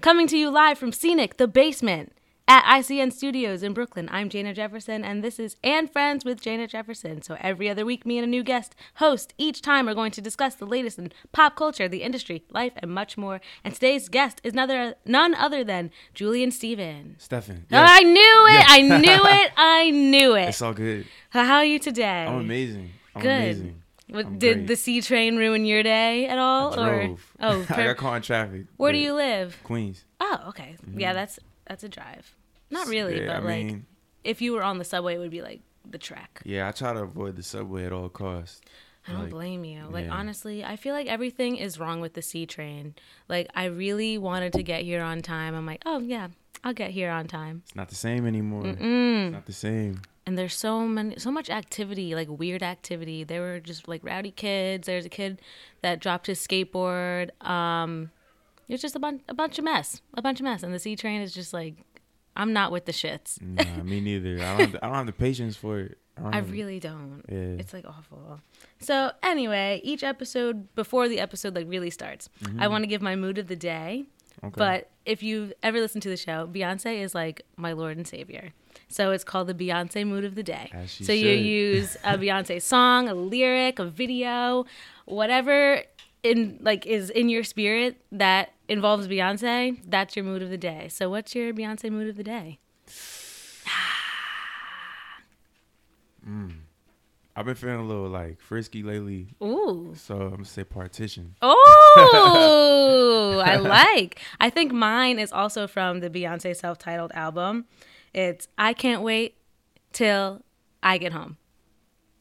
[0.00, 2.14] Coming to you live from Scenic, the basement,
[2.48, 4.08] at ICN Studios in Brooklyn.
[4.10, 7.20] I'm Jana Jefferson, and this is And Friends with Jana Jefferson.
[7.20, 10.22] So every other week, me and a new guest host each time are going to
[10.22, 13.42] discuss the latest in pop culture, the industry, life, and much more.
[13.62, 17.22] And today's guest is another, none other than Julian Stevens.
[17.22, 17.66] Stefan.
[17.70, 18.64] Oh, I knew it!
[18.68, 19.52] I knew it!
[19.54, 20.48] I knew it!
[20.48, 21.06] It's all good.
[21.28, 22.24] How are you today?
[22.26, 22.88] I'm amazing.
[23.14, 23.42] I'm Good.
[23.42, 23.79] amazing.
[24.14, 24.66] What- did great.
[24.68, 26.78] the C train ruin your day at all?
[26.78, 28.66] I Or oh, I got caught in traffic.
[28.76, 29.58] where do you live?
[29.64, 30.04] Queens.
[30.20, 30.76] Oh, okay.
[30.94, 32.34] Yeah, that's that's a drive.
[32.70, 33.22] Not really, Mm-hmm.
[33.26, 33.86] Yeah, but I like mean,
[34.24, 36.40] if you were on the subway, it would be like the trek.
[36.44, 38.60] yeah, I try to avoid the subway at all costs.
[39.08, 39.84] I don't Like, blame you.
[39.90, 40.12] Like yeah.
[40.12, 42.94] honestly, I feel like everything is wrong with the C train.
[43.28, 45.54] Like I really wanted to get here on time.
[45.54, 46.28] I'm like, oh yeah,
[46.64, 47.62] I'll get here on time.
[47.66, 48.66] It's not the same anymore.
[48.66, 49.32] It's Mm.
[49.32, 50.02] not the same.
[50.26, 53.24] And there's so many, so much activity, like weird activity.
[53.24, 54.86] There were just like rowdy kids.
[54.86, 55.40] There's a kid
[55.82, 57.30] that dropped his skateboard.
[57.44, 58.10] Um,
[58.68, 60.62] it was just a bunch, a bunch of mess, a bunch of mess.
[60.62, 61.74] And the C train is just like,
[62.36, 63.40] I'm not with the shits.
[63.42, 64.36] Nah, me neither.
[64.36, 64.60] I don't.
[64.60, 65.98] Have the, I don't have the patience for it.
[66.16, 67.22] don't I really don't.
[67.28, 67.58] Yeah.
[67.58, 68.40] It's like awful.
[68.78, 73.16] So anyway, each episode before the episode like really starts, I want to give my
[73.16, 74.04] mood of the day.
[74.42, 74.54] Okay.
[74.56, 78.50] But if you've ever listened to the show, Beyonce is like my Lord and Savior.
[78.88, 80.70] So it's called the Beyonce mood of the day.
[80.88, 84.66] So you use a Beyonce song, a lyric, a video,
[85.04, 85.82] whatever
[86.22, 90.88] in like is in your spirit that involves Beyonce, that's your mood of the day.
[90.88, 92.58] So what's your Beyonce mood of the day?
[97.36, 99.94] I've been feeling a little like frisky lately, Ooh.
[99.96, 101.36] so I'm gonna say partition.
[101.42, 104.20] Oh, I like.
[104.40, 107.66] I think mine is also from the Beyonce self-titled album.
[108.12, 109.36] It's I can't wait
[109.92, 110.42] till
[110.82, 111.36] I get home.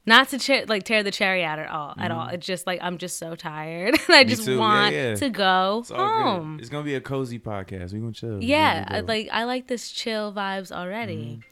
[0.05, 2.25] Not to che- like tear the cherry out at all, at all.
[2.25, 2.35] Mm-hmm.
[2.35, 4.57] It's just like I'm just so tired, and I just too.
[4.57, 5.15] Want yeah.
[5.15, 6.57] to go It's home.
[6.59, 7.93] It's gonna be a cozy podcast.
[7.93, 8.43] We gonna chill.
[8.43, 9.07] Yeah, gonna go.
[9.07, 11.41] like I like this chill vibes already.
[11.41, 11.48] Mm-hmm.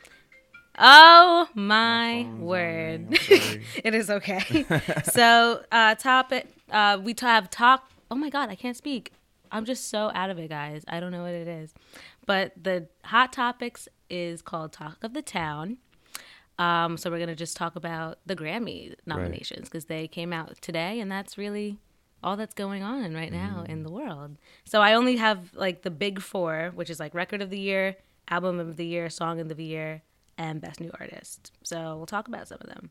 [0.78, 2.60] Oh my on word!
[2.60, 3.08] ring.
[3.10, 3.64] I'm sorry.
[3.84, 4.66] it is okay.
[5.06, 6.48] so, uh, topic.
[6.72, 7.90] Uh, we t- have talk.
[8.12, 9.12] Oh my god, I can't speak.
[9.52, 10.84] I'm just so out of it, guys.
[10.88, 11.74] I don't know what it is.
[12.26, 15.78] But the hot topics is called Talk of the Town.
[16.60, 21.00] Um, so we're gonna just talk about the Grammy nominations because they came out today,
[21.00, 21.78] and that's really
[22.24, 24.38] all that's going on right now in the world.
[24.66, 27.96] So I only have like the big four, which is like Record of the Year,
[28.28, 30.02] Album of the Year, Song of the Year,
[30.38, 31.52] and Best New Artist.
[31.64, 32.90] So we'll talk about some of them.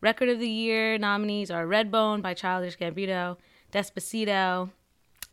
[0.00, 3.38] Record of the Year nominees are Redbone by Childish Gambino,
[3.72, 4.70] Despacito,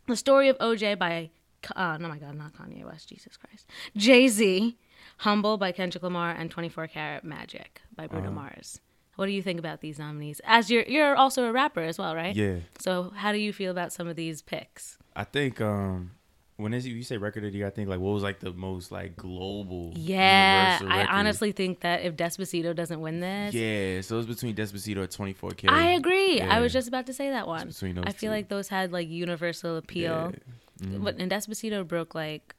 [0.08, 1.30] The Story of OJ by,
[1.76, 4.76] uh, no my God, not Kanye West, Jesus Christ, Jay Z,
[5.18, 8.80] Humble by Kendrick Lamar, and 24 Karat Magic by Bruno Mars.
[9.16, 10.40] What do you think about these nominees?
[10.44, 12.34] As you're you're also a rapper as well, right?
[12.34, 12.56] yeah.
[12.80, 14.98] So how do you feel about some of these picks?
[15.14, 16.12] I think um
[16.56, 18.52] when is, you say record of the year, I think like what was like the
[18.52, 19.92] most like global.
[19.96, 24.98] Yeah, I honestly think that if Despacito doesn't win this, Yeah, so it's between Despacito
[24.98, 25.68] and 24K.
[25.70, 26.40] I agree.
[26.40, 27.68] I was just about to say that one.
[27.68, 28.34] between those I feel two.
[28.36, 30.32] like those had like universal appeal.
[30.80, 30.86] Yeah.
[30.88, 31.04] Mm-hmm.
[31.04, 32.54] But and Despacito broke like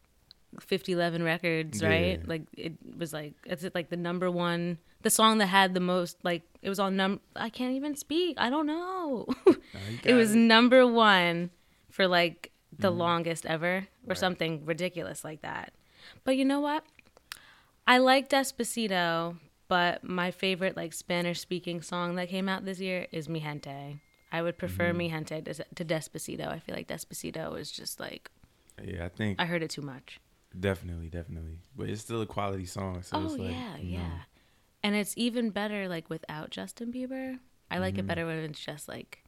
[0.59, 1.87] 50 11 records, Yeah.
[1.89, 2.27] right?
[2.27, 6.17] Like it was like it's like the number one the song that had the most
[6.23, 7.21] like it was on number.
[7.35, 8.37] I can't even speak.
[8.39, 9.27] I don't know.
[10.03, 10.37] it was it.
[10.39, 11.49] number 1
[11.91, 12.99] for like the Mm-hmm.
[12.99, 15.73] longest ever or something ridiculous like that.
[16.23, 16.83] But you know what?
[17.87, 19.37] I like Despacito,
[19.67, 23.99] but my favorite like Spanish speaking song that came out this year is Mi Gente.
[24.31, 24.97] I would prefer Mm-hmm.
[24.97, 26.47] Mi Gente to, to Despacito.
[26.47, 28.29] I feel like Despacito is just like
[28.83, 30.19] Yeah, I think I heard it too much.
[30.59, 31.59] definitely, definitely.
[31.75, 33.03] But it's still a quality song.
[33.03, 34.17] So oh it's like, yeah, know, yeah.
[34.83, 37.39] And it's even better like without Justin Bieber.
[37.71, 37.99] I like Mm-hmm.
[38.01, 39.23] it better when it's just like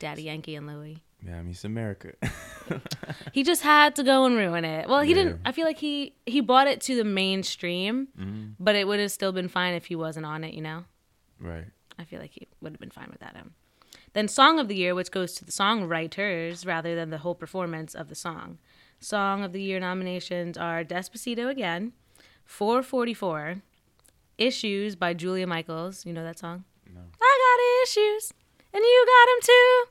[0.00, 0.98] Daddy Yankee and Luis.
[1.24, 2.12] Yeah, mean America.
[3.32, 4.88] He just had to go and ruin it.
[4.88, 5.16] Well, he Yeah.
[5.24, 5.40] didn't.
[5.44, 8.54] I feel like he he brought it to the mainstream, Mhm.
[8.58, 10.54] but it would have still been fine if he wasn't on it.
[10.54, 10.84] You know.
[11.38, 11.66] Right.
[11.98, 13.54] I feel like he would have been fine without him.
[14.14, 17.94] Then Song of the Year, which goes to the songwriters rather than the whole performance
[17.94, 18.58] of the song.
[19.00, 21.92] Song of the Year nominations are Despacito again,
[22.44, 23.62] 444,
[24.38, 26.06] Issues by Julia Michaels.
[26.06, 26.64] You know that song?
[26.92, 27.00] No.
[27.00, 28.32] I got issues,
[28.72, 29.89] and you got them too.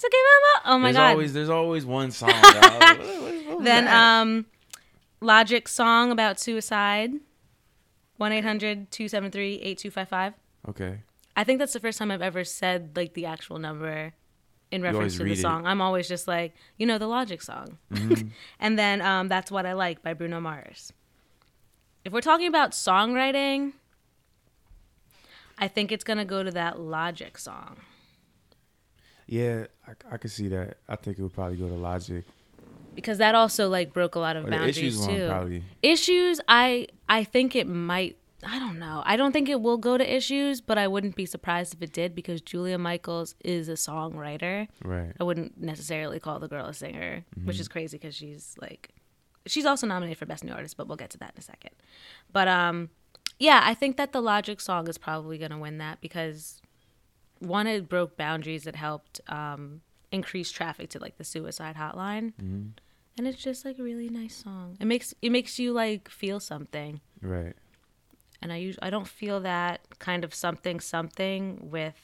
[0.00, 0.62] To give them up.
[0.64, 1.10] Oh my there's God.
[1.10, 2.30] always there's always one song.
[3.62, 4.20] then that?
[4.22, 4.46] um,
[5.20, 7.12] Logic song about suicide.
[8.16, 10.34] 1 800 273 8255.
[10.68, 10.98] okay.
[11.36, 14.12] I think that's the first time I've ever said like the actual number
[14.70, 15.40] in reference to the read it.
[15.40, 15.66] song.
[15.66, 17.78] I'm always just like, you know, the Logic song.
[17.92, 18.28] Mm-hmm.
[18.60, 20.92] and then um, That's What I Like by Bruno Mars.
[22.04, 23.72] If we're talking about songwriting,
[25.58, 27.76] I think it's going to go to that Logic song.
[29.30, 30.78] Yeah, I, I could see that.
[30.88, 32.24] I think it would probably go to Logic.
[32.94, 35.26] because that also like broke a lot of Or boundaries issues one too.
[35.28, 35.62] probably.
[35.82, 38.16] Issues, I I think it might.
[38.44, 39.02] I don't know.
[39.04, 41.92] I don't think it will go to issues, but I wouldn't be surprised if it
[41.92, 44.66] did because Julia Michaels is a songwriter.
[44.82, 45.12] Right.
[45.20, 47.60] I wouldn't necessarily call the girl a singer, which Mm-hmm.
[47.60, 48.94] is crazy because she's like,
[49.46, 51.72] she's also nominated for best new artist, but we'll get to that in a second.
[52.32, 52.88] But um,
[53.38, 56.59] yeah, I think that the Logic song is probably gonna win that because
[57.40, 58.66] one, it broke boundaries.
[58.66, 59.80] It helped um
[60.12, 62.68] increase traffic to like the suicide hotline, Mm-hmm.
[63.18, 64.76] and it's just like a really nice song.
[64.80, 67.54] It makes it makes you like feel something, Right.
[68.42, 71.96] and I usually I don't feel that kind of something something with.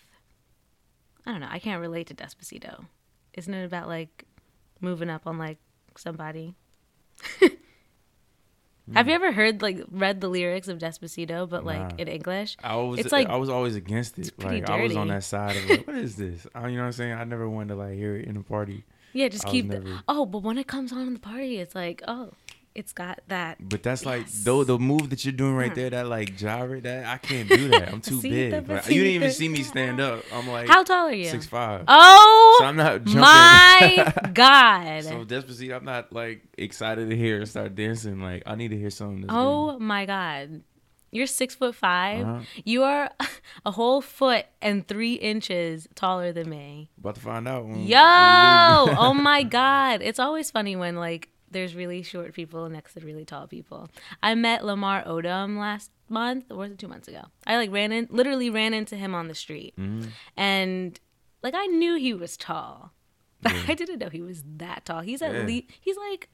[1.24, 1.48] I don't know.
[1.50, 2.84] I can't relate to Despacito.
[3.34, 4.24] Isn't it about like
[4.80, 5.58] moving up on like
[5.96, 6.54] somebody?
[8.94, 11.96] Have you ever heard like read the lyrics of Despacito, but like Nah.
[11.98, 12.56] in English?
[12.62, 14.32] I was It's like- I was always against it.
[14.42, 16.46] Like I was on that side of like, what is this?
[16.54, 17.12] I, you know what I'm saying?
[17.12, 18.84] I never wanted to like hear it in a party.
[19.12, 19.68] Yeah, just I keep.
[19.68, 22.32] The, never- oh, but when it comes on in the party, it's like, oh,
[22.76, 23.56] it's got that.
[23.60, 24.44] But that's like Yes.
[24.44, 27.68] though the move that you're doing right there, that like gyre, that I can't do
[27.68, 27.92] that.
[27.92, 28.52] I'm too big.
[28.68, 30.22] Like, you didn't even see me stand up.
[30.32, 31.26] I'm like How tall are you?
[31.30, 31.84] six five.
[31.88, 33.20] Oh so I'm not jumping.
[33.20, 35.02] my god!
[35.04, 38.20] so Despacito, I'm not like excited to hear it start dancing.
[38.20, 39.26] Like I need to hear something.
[39.28, 40.62] Oh my god!
[41.12, 42.40] You're six foot 5 Uh-huh.
[42.64, 43.08] You are
[43.64, 46.90] a whole foot and three inches taller than me.
[47.00, 47.64] about to find out.
[47.76, 47.96] Yo!
[48.98, 50.02] oh my god!
[50.02, 53.88] It's always funny when like there's really short people next to really tall people.
[54.22, 57.22] I met Lamar Odom last month, or was it two months ago?
[57.46, 60.08] I like ran in, literally ran into him on the street, Mhm.
[60.36, 61.00] and
[61.42, 62.92] like I knew he was tall,
[63.42, 63.64] but Yeah.
[63.68, 65.00] I didn't know he was that tall.
[65.02, 65.42] He's at Yeah.
[65.42, 66.28] least he's like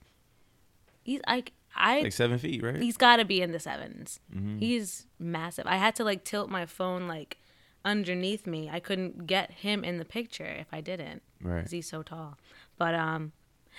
[1.02, 2.80] he's like I like seven feet, right?
[2.80, 4.58] he's got to be in the 7s Mhm.
[4.60, 5.66] He's massive.
[5.66, 7.38] I had to like tilt my phone like
[7.84, 8.68] underneath me.
[8.70, 11.56] I couldn't get him in the picture if I didn't Right.
[11.58, 12.38] because he's so tall.
[12.78, 13.32] But um,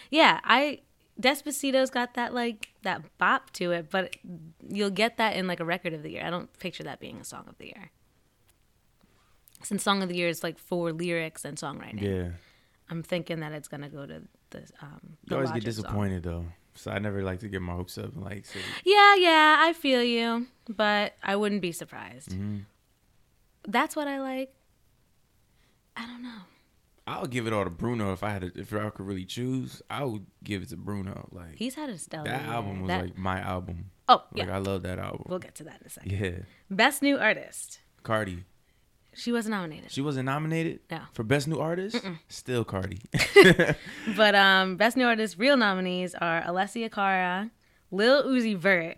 [0.10, 0.82] yeah, I
[1.22, 4.16] Despacito's got that like that bop to it, but
[4.68, 6.24] you'll get that in like a record of the year.
[6.26, 7.92] I don't picture that being a song of the year.
[9.64, 12.30] Since song of the year is like for lyrics and songwriting, Yeah.
[12.90, 15.00] I'm thinking that it's gonna go to the um.
[15.04, 15.84] You The always get Logic song.
[15.84, 16.46] disappointed though.
[16.76, 19.74] So I never like to get my hopes up and like say, Yeah, yeah, I
[19.74, 22.32] feel you, but I wouldn't be surprised.
[22.32, 22.66] Mhm.
[23.68, 24.54] That's what I like.
[25.96, 26.42] I don't know.
[27.06, 29.82] I'll give it all to Bruno if I had to, if I could really choose.
[29.90, 31.28] I would give it to Bruno.
[31.32, 32.26] Like He's had a stellar.
[32.26, 33.92] that album was That- like my album.
[34.08, 35.26] oh Like yeah, I love that album.
[35.28, 36.12] we'll get to that in a second.
[36.12, 36.32] yeah,
[36.72, 37.80] Best new artist.
[38.04, 38.46] Cardi.
[39.16, 41.02] She wasn't nominated, She wasn't nominated No.
[41.14, 42.04] for best new artist.
[42.30, 43.00] Still Cardi.
[44.18, 47.52] but um, best new artist real nominees are Alessia Cara,
[47.92, 48.98] Lil Uzi Vert.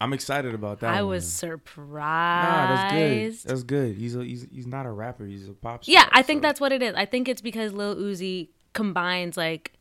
[0.00, 0.94] I'm excited about that.
[0.94, 1.10] I one.
[1.10, 2.70] was Nah, surprised.
[2.70, 3.50] that's good.
[3.50, 3.96] That's good.
[3.96, 5.26] He's a, he's he's not a rapper.
[5.26, 5.92] He's a pop star.
[5.92, 6.94] Yeah, I think so- that's what it is.
[6.94, 9.74] I think it's because Lil Uzi combines like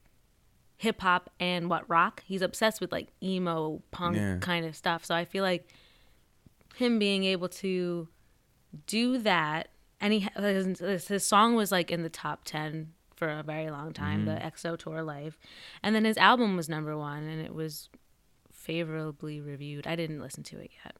[0.77, 2.23] hip hop and what rock.
[2.25, 4.37] He's obsessed with like emo punk Yeah.
[4.39, 5.05] kind of stuff.
[5.05, 5.69] So I feel like
[6.75, 8.07] him being able to
[8.87, 9.69] do that,
[9.99, 13.91] and he his, his song was like in the top ten for a very long
[13.91, 14.35] time, Mm-hmm.
[14.35, 15.33] the XO Tour Llif3,
[15.83, 17.89] and then his album was number one, and it was
[18.69, 19.87] favorably reviewed.
[19.87, 20.95] I didn't listen to it yet.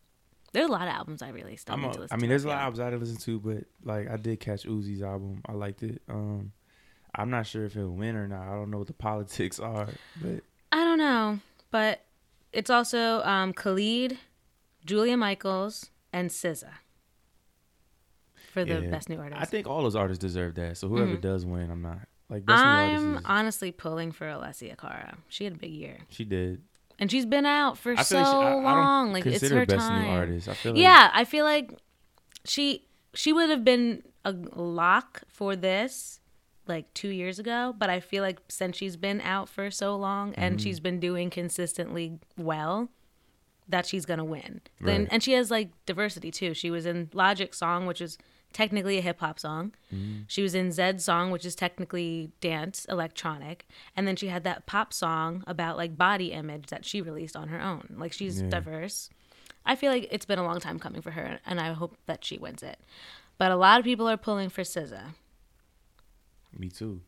[0.54, 2.27] There's a lot of albums I really still I'm need a, to I mean, to.
[2.30, 5.04] there's a lot of albums I didn't listen to, but like I did catch Uzi's
[5.04, 5.44] album.
[5.48, 6.01] I liked it.
[6.10, 6.51] Um,
[7.13, 8.42] I'm not sure if it'll win or not.
[8.42, 9.88] I don't know what the politics are,
[10.19, 11.39] but I don't know,
[11.69, 12.04] but
[12.51, 14.18] it's also um, Khalid,
[14.83, 16.71] Julia Michaels, and SZA
[18.52, 18.90] for the yeah.
[18.90, 19.40] best new artist.
[19.40, 20.78] I think all those artists deserve that.
[20.78, 21.99] So whoever does win, I'm not
[22.30, 23.19] like best I'm artist.
[23.19, 25.19] Is, honestly pulling for Alessia Cara.
[25.28, 26.64] She had a big year, she did.
[26.99, 29.13] And she's been out for I so like she, I, I long.
[29.13, 30.29] like it's her time.
[30.47, 31.71] I feel like Yeah, I feel like
[32.45, 36.19] she she would have been a lock for this
[36.68, 40.33] like two years ago, but I feel like since she's been out for so long
[40.35, 40.63] and Mm-hmm.
[40.63, 42.89] she's been doing consistently well,
[43.68, 44.61] that she's gonna win.
[44.79, 45.07] Then Right.
[45.11, 46.53] and she has like diversity too.
[46.53, 48.18] She was in Logic song, which is
[48.53, 49.73] technically a hip hop song.
[49.94, 50.21] Mm-hmm.
[50.27, 54.65] She was in Zedd song, which is technically dance, electronic, and then she had that
[54.65, 57.95] pop song about like body image that she released on her own.
[57.97, 58.49] Like she's Yeah.
[58.49, 59.09] diverse.
[59.65, 62.23] I feel like it's been a long time coming for her, and I hope that
[62.25, 62.79] she wins it.
[63.37, 65.13] But a lot of people are pulling for SZA.
[66.57, 67.01] me too.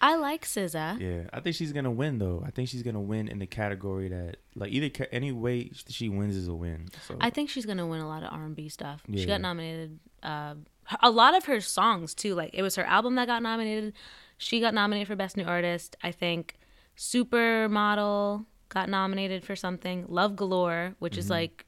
[0.00, 0.98] I like SZA.
[1.00, 2.42] Yeah, I think she's gonna win though.
[2.44, 6.08] I think she's gonna win in the category that like either ca- any way she
[6.08, 6.88] wins is a win.
[7.06, 9.02] So I think she's gonna win a lot of R and B stuff.
[9.14, 10.00] She got nominated.
[10.22, 10.54] Uh,
[11.00, 12.34] a lot of her songs too.
[12.34, 13.94] Like it was her album that got nominated.
[14.38, 15.96] She got nominated for best new artist.
[16.02, 16.56] I think
[16.96, 20.06] Supermodel got nominated for something.
[20.08, 21.66] Love Galore, which is like,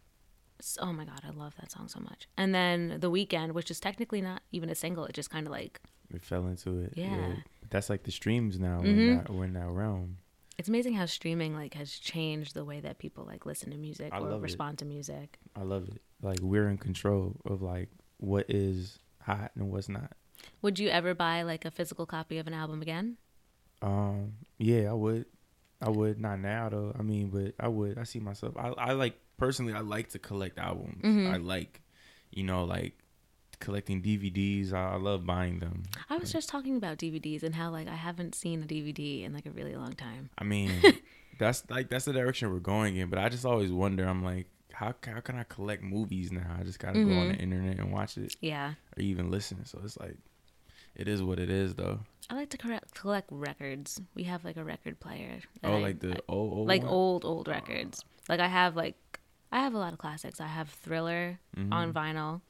[0.80, 2.26] oh my god, I love that song so much.
[2.36, 5.04] And then The Weekend, which is technically not even a single.
[5.06, 5.80] It just kind of like
[6.10, 6.92] we fell into it.
[6.96, 7.16] Yeah.
[7.60, 8.80] But that's like the streams now.
[8.80, 8.82] Mhm.
[8.82, 10.18] We're, in that, we're in that realm.
[10.58, 14.10] It's amazing how streaming like has changed the way that people like listen to music
[14.12, 14.42] I or love it.
[14.42, 15.38] respond to music.
[15.56, 16.00] I love it.
[16.22, 20.12] Like we're in control of like what is hot and what's not.
[20.62, 23.16] Would you ever buy like a physical copy of an album again?
[23.82, 25.26] Um, yeah, I would.
[25.82, 26.94] I would not now though.
[26.98, 27.98] I mean, but I would.
[27.98, 28.54] I see myself.
[28.56, 29.72] I I like personally.
[29.74, 31.02] I like to collect albums.
[31.02, 31.32] Mhm.
[31.32, 31.82] I like,
[32.30, 32.94] you know, like
[33.60, 34.72] collecting DVDs.
[34.72, 35.82] I, I love buying them.
[36.10, 39.32] I was just talking about DVDs and how like I haven't seen a DVD in
[39.34, 40.30] like a really long time.
[40.38, 40.70] I mean,
[41.38, 43.10] that's like that's the direction we're going in.
[43.10, 44.04] But I just always wonder.
[44.06, 46.56] I'm like, how how can I collect movies now?
[46.58, 47.40] I just gotta go on the Mhm.
[47.40, 48.74] internet and watch it Yeah.
[48.96, 49.64] or even listen.
[49.64, 50.16] So it's like,
[50.96, 52.00] it is what it is though.
[52.30, 54.00] I like to correct, collect records.
[54.14, 55.40] We have like a record player.
[55.62, 56.90] Oh, I- like the I- old, old like one?
[56.92, 58.04] old old records.
[58.28, 58.96] Like I have like
[59.52, 60.40] I have a lot of classics.
[60.40, 61.72] I have Thriller Mhm.
[61.72, 62.40] on vinyl.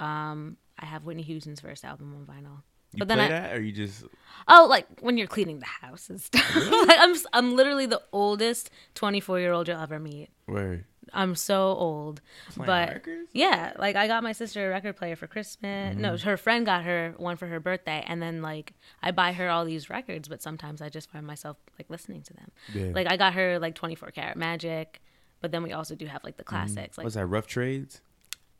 [0.00, 2.62] Um, I have Whitney Houston's first album on vinyl.
[2.92, 4.04] You but then I- that or you just
[4.46, 6.54] Oh, like when you're cleaning the house and stuff.
[6.56, 10.30] like I'm I'm literally the oldest 24 year old you'll ever meet.
[10.46, 13.30] where I'm so old, playing but records?
[13.32, 15.96] yeah, like I got my sister a record player for Christmas.
[15.96, 16.28] No, Mm-hmm.
[16.28, 19.64] her friend got her one for her birthday, and then like I buy her all
[19.64, 22.50] these records, but sometimes I just find myself like listening to them.
[22.74, 22.92] Yeah.
[22.94, 25.00] Like I got her like 24 karat magic,
[25.40, 26.38] but then we also do have like Mm-hmm.
[26.38, 26.98] the classics.
[26.98, 27.26] Like was that?
[27.26, 28.00] Rough trades.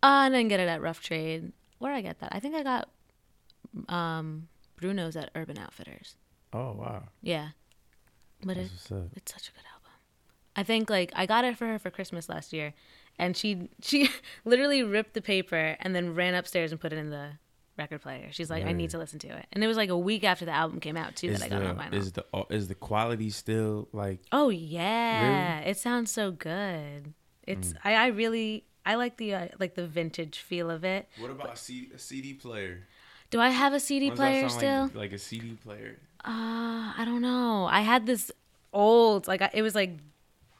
[0.02, 1.52] uh, I didn't get it at Rough Trade.
[1.78, 2.30] Where I get that?
[2.34, 2.88] I think I got
[3.88, 6.16] um Bruno's at Urban Outfitters.
[6.52, 7.48] Oh wow, Yeah,
[8.42, 9.08] but it, that's what's up.
[9.16, 9.77] it's such a good album.
[10.56, 12.74] I think like I got it for her for Christmas last year,
[13.18, 14.08] and she she
[14.44, 17.32] literally ripped the paper and then ran upstairs and put it in the
[17.76, 18.28] record player.
[18.32, 20.44] She's like, I need to listen to it, and it was like a week after
[20.44, 21.94] the album came out too Is that I got it on the vinyl.
[21.94, 24.20] is the uh, is the quality still like?
[24.32, 27.14] oh yeah, it sounds so good.
[27.46, 27.78] It's Mm.
[27.84, 31.08] I I really I like the uh, like the vintage feel of it.
[31.18, 32.86] What about a, C, a CD player?
[33.30, 34.84] Do I have a CD player still?
[34.84, 35.98] Like, like a CD player.
[36.24, 37.66] Uh, I don't know.
[37.70, 38.32] I had this
[38.72, 39.98] old, like I, it was like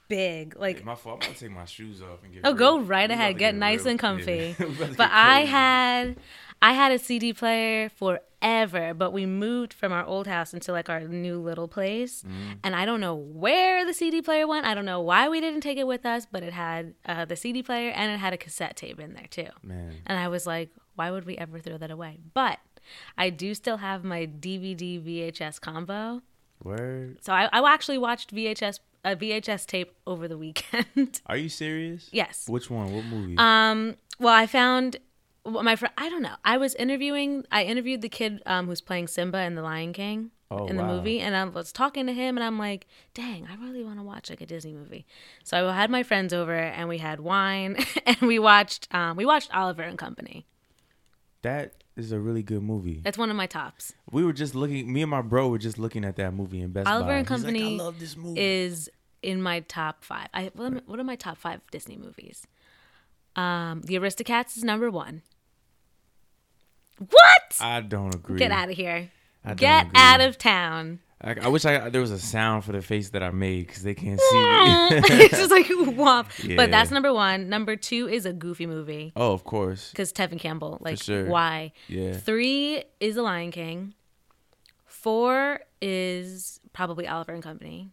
[0.08, 1.24] big, like Hey, my fault.
[1.26, 2.42] I'm to take my shoes off and get.
[2.44, 4.56] oh, real- go right ahead, to get nice real- and comfy.
[4.58, 6.16] yeah, we about to but I had,
[6.60, 8.94] I had a CD player forever.
[8.94, 12.52] But we moved from our old house into like our new little place, Mm-hmm.
[12.64, 14.64] and I don't know where the CD player went.
[14.66, 17.36] I don't know why we didn't take it with us, but it had uh, the
[17.36, 19.48] CD player and it had a cassette tape in there too.
[19.62, 19.94] man.
[20.06, 22.18] And I was like, why would we ever throw that away?
[22.34, 22.58] But
[23.16, 26.22] I do still have my DVD VHS combo.
[26.64, 27.18] Word.
[27.22, 31.20] So I, I actually watched VHS a VHS tape over the weekend.
[31.26, 32.08] Are you serious?
[32.12, 32.48] yes.
[32.48, 32.92] Which one?
[32.94, 33.36] What movie?
[33.38, 33.96] Um.
[34.20, 34.96] Well, I found
[35.44, 35.94] well, my friend.
[35.96, 36.34] I don't know.
[36.44, 37.44] I was interviewing.
[37.52, 40.82] I interviewed the kid um, who's playing Simba in The Lion King Oh, in the
[40.82, 40.96] wow.
[40.96, 44.02] movie, and I was talking to him, and I'm like, "Dang, I really want to
[44.02, 45.04] watch like a Disney movie."
[45.44, 48.88] So I had my friends over, and we had wine, and we watched.
[48.94, 50.46] Um, we watched Oliver and Company.
[51.42, 53.00] that is a really good movie.
[53.04, 53.92] That's one of my tops.
[54.10, 54.90] We were just looking.
[54.92, 57.12] Me and my bro were just looking at that movie in Best Oliver Buy.
[57.18, 58.40] and like, Company I love this movie.
[58.40, 58.90] is
[59.22, 60.28] in my top five.
[60.32, 62.46] I what are, my top five Disney movies?
[63.36, 65.22] Um, The Aristocats is number one.
[66.98, 67.56] What?
[67.60, 68.38] I don't agree.
[68.38, 69.10] Get out of here.
[69.56, 70.00] Get agree.
[70.00, 71.00] out of town.
[71.20, 73.82] I, I wish I there was a sound for the face that I made because
[73.82, 74.44] they can't see me.
[75.24, 76.26] it's just like womp.
[76.44, 76.56] Yeah.
[76.56, 77.48] But that's number one.
[77.48, 79.90] Number two is a goofy movie oh, of course.
[79.90, 80.78] because Tevin Campbell.
[80.80, 81.26] Like, sure.
[81.26, 81.72] why?
[81.88, 82.16] Yeah.
[82.16, 83.94] Three is The Lion King.
[84.86, 87.90] Four is probably Oliver and Company.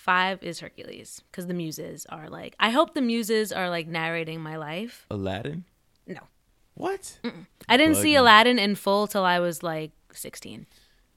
[0.00, 2.56] Five is Hercules because the muses are like.
[2.58, 5.04] I hope the muses are like narrating my life.
[5.10, 5.64] Aladdin.
[6.06, 6.20] No,
[6.72, 7.18] What?
[7.68, 8.14] I didn't see.
[8.14, 10.66] Aladdin in full till I was like sixteen.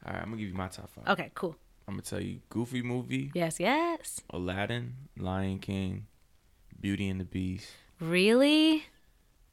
[0.06, 1.08] All right, I'm gonna give you my top five.
[1.08, 1.56] Okay, cool.
[1.88, 4.20] I'm gonna tell you: Goofy movie, Yes, yes.
[4.32, 6.08] Aladdin, Lion King,
[6.82, 7.70] Beauty and the Beast.
[8.02, 8.84] Really?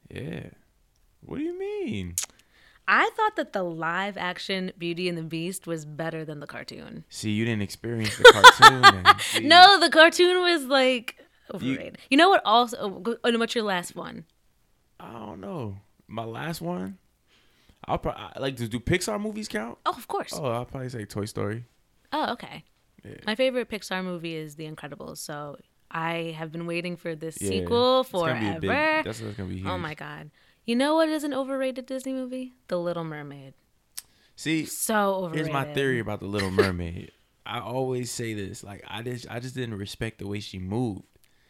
[0.09, 0.49] Yeah.
[1.21, 2.15] What do you mean?
[2.93, 7.05] I thought that the live action Beauty and the Beast was better than the cartoon.
[7.07, 8.23] See, you didn't experience the
[8.59, 9.47] cartoon.
[9.47, 11.15] No, the cartoon was like
[11.53, 11.99] overrated.
[12.09, 12.41] You, know what?
[12.43, 14.25] Also, oh, and oh, what's your last one?
[14.99, 15.77] I don't know.
[16.09, 16.97] My last one.
[17.85, 19.77] I'll probably like to do Pixar movies count.
[19.85, 20.33] Oh, of course.
[20.35, 21.63] Oh, I'll probably say Toy Story.
[22.11, 22.65] Oh, okay.
[23.05, 23.15] Yeah.
[23.25, 25.19] My favorite Pixar movie is The Incredibles.
[25.19, 25.57] So
[25.89, 27.49] I have been waiting for this Yeah.
[27.49, 28.59] sequel It's gonna be forever.
[28.59, 29.67] big- that's what's gonna be oh, huge.
[29.67, 30.29] oh my god.
[30.65, 32.53] You know what is an overrated Disney movie?
[32.67, 33.53] The Little Mermaid.
[34.35, 35.45] See, So overrated.
[35.47, 37.11] here's my theory about the Little Mermaid.
[37.45, 41.03] I always say this, like I just, I just didn't respect the way she moved.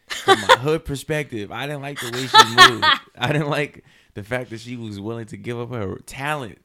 [0.08, 2.84] From my hood perspective, I didn't like the way she moved.
[3.16, 6.58] I didn't like the fact that she was willing to give up her talent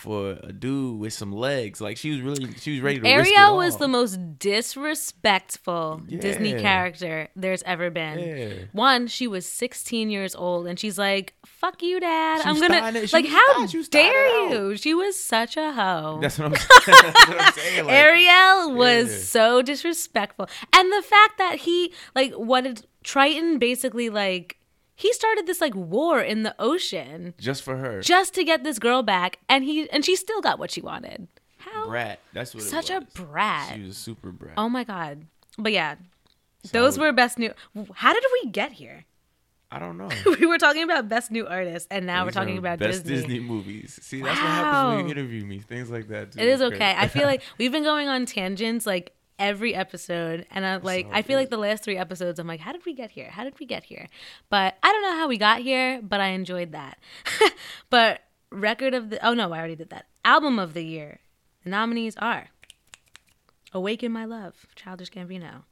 [0.00, 1.80] for a dude with some legs.
[1.80, 3.02] Like she was really, she was ready to.
[3.02, 8.18] risk it Ariel was the most disrespectful Disney character there's ever been.
[8.18, 8.54] Yeah.
[8.72, 12.42] One, she was 16 years old, and she's like, "Fuck you, Dad.
[12.42, 14.94] She I'm gonna starting it- she like, how starting- she was starting dare you?" She
[14.94, 16.18] was such a hoe.
[16.20, 16.52] That's what I'm.
[16.86, 17.84] that's what I'm saying.
[17.86, 19.18] Like, Ariel was Yeah.
[19.24, 24.56] so disrespectful, and the fact that he like what did Triton basically like
[25.00, 28.00] he started this like war in the ocean just for her.
[28.02, 31.26] just to get this girl back, and he and she still got what she wanted.
[31.58, 32.20] How brat.
[32.32, 32.62] That's what.
[32.64, 33.74] such a brat.
[33.74, 34.54] She was a super brat.
[34.56, 35.26] Oh my god.
[35.58, 35.96] But yeah,
[36.64, 37.52] So those would- were best new.
[37.94, 39.04] How did we get here?
[39.72, 40.08] I don't know.
[40.40, 43.38] we were talking about best new artists, and now we're talking about best Disney.
[43.38, 43.98] movies.
[44.02, 45.60] See, that's what happens when you interview me.
[45.60, 46.32] Things like that.
[46.32, 46.40] Too.
[46.40, 46.94] It is okay.
[46.98, 51.12] I feel like we've been going on tangents like every episode, and I like all
[51.14, 51.40] I feel good.
[51.40, 53.30] like the last three episodes, I'm like, how did we get here?
[53.30, 54.06] How did we get here?
[54.50, 56.98] But I don't know how we got here, but I enjoyed that.
[57.90, 58.20] but
[58.52, 60.06] record of the oh no, I already did that.
[60.24, 61.20] Album of the year.
[61.64, 62.48] The nominees are
[63.72, 65.64] Awaken My Love, Childish Gambino.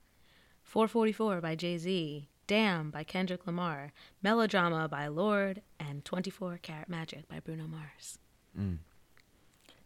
[0.63, 2.29] 444 by Jay Z.
[2.47, 3.93] Damn by Kendrick Lamar.
[4.23, 5.63] Melodrama by Lorde.
[5.81, 8.19] And 24 Karat Magic by Bruno Mars.
[8.59, 8.79] Mm.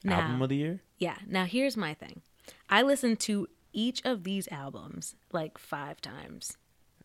[0.05, 0.81] Now, album of the year.
[0.99, 1.19] yeah.
[1.29, 2.23] Now here's my thing.
[2.69, 6.57] I listened to each of these albums like five times,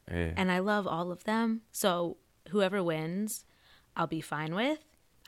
[0.09, 0.33] Yeah.
[0.37, 1.61] and I love all of them.
[1.71, 2.17] So
[2.49, 3.45] whoever wins,
[3.95, 4.79] I'll be fine with.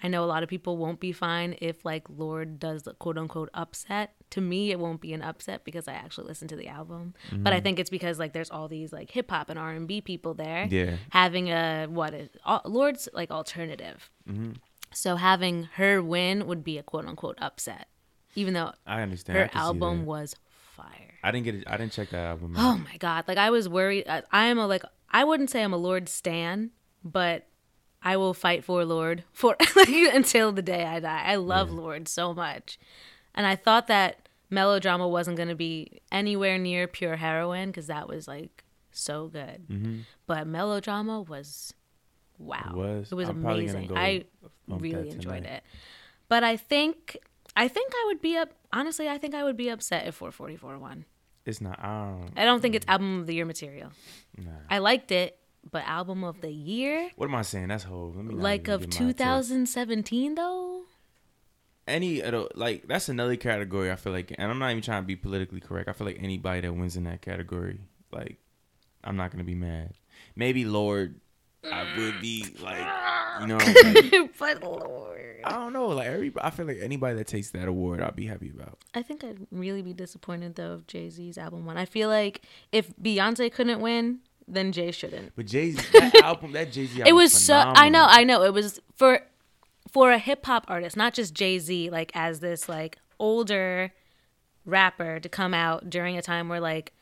[0.02, 3.18] I know a lot of people won't be fine if like Lorde does the quote
[3.18, 4.14] unquote upset.
[4.30, 7.16] To me, it won't be an upset because I actually listened to the album.
[7.32, 7.64] But I mm-hmm.
[7.64, 10.34] think it's because like there's all these like hip hop and R and B people
[10.34, 10.98] there Yeah.
[11.10, 12.30] having a what is
[12.64, 14.10] Lorde's like alternative.
[14.30, 14.54] Mm-hmm.
[14.94, 17.88] So having her win would be a quote unquote upset,
[18.36, 19.38] even though I understand.
[19.38, 20.36] Her see album was.
[21.24, 21.64] I didn't get it.
[21.68, 22.56] I didn't check that album.
[22.56, 22.76] out.
[22.76, 23.26] Oh my god!
[23.28, 24.08] Like I was worried.
[24.08, 26.72] I, I am a like I wouldn't say I'm a Lorde stan,
[27.04, 27.48] but
[28.02, 31.24] I will fight for Lorde for like, until the day I die.
[31.26, 32.80] I love Lorde so much,
[33.36, 38.08] and I thought that melodrama wasn't going to be anywhere near Pure Heroine because that
[38.08, 39.68] was like so good.
[39.70, 40.00] Mm-hmm.
[40.26, 41.74] But melodrama was
[42.38, 42.72] wow.
[42.72, 43.12] It was?
[43.12, 43.96] It was I'm probably gonna amazing.
[43.96, 44.26] go I
[44.68, 45.64] really enjoyed it.
[46.28, 47.18] But I think
[47.56, 50.78] I think I would be up honestly, I think I would be upset if 444
[50.78, 51.06] won.
[51.46, 51.80] It's not.
[51.80, 52.32] I don't.
[52.38, 52.92] I don't think it's mm.
[52.92, 53.92] album of the year material.
[54.38, 54.52] Nah.
[54.70, 55.38] I liked it,
[55.70, 57.70] but album of the year What am I saying?
[57.70, 58.14] That's whole.
[58.16, 59.18] Let me like of get my take.
[59.18, 60.84] 2017 though?
[61.88, 63.92] Any of the- like that's another category.
[63.92, 65.90] I feel like, and I'm not even trying to be politically correct.
[65.90, 67.80] I feel like anybody that wins in that category,
[68.12, 68.38] like,
[69.04, 69.94] I'm not gonna be mad.
[70.36, 71.20] Maybe Lorde,
[71.64, 72.86] I would be like,
[73.42, 75.42] you know, like, but Lorde.
[75.44, 75.88] I don't know.
[75.88, 78.78] Like every, I feel like anybody that takes that award, I'll be happy about.
[78.94, 81.78] I think I'd really be disappointed though if Jay-Z's album won.
[81.78, 85.36] I feel like if Beyonce couldn't win, then Jay shouldn't.
[85.36, 88.44] But Jay Z, that album, that Jay Z, it was so I know, I know.
[88.44, 89.22] It was for
[89.92, 93.92] for a hip hop artist, not just Jay-Z like as this like older
[94.66, 96.94] rapper to come out during a time where like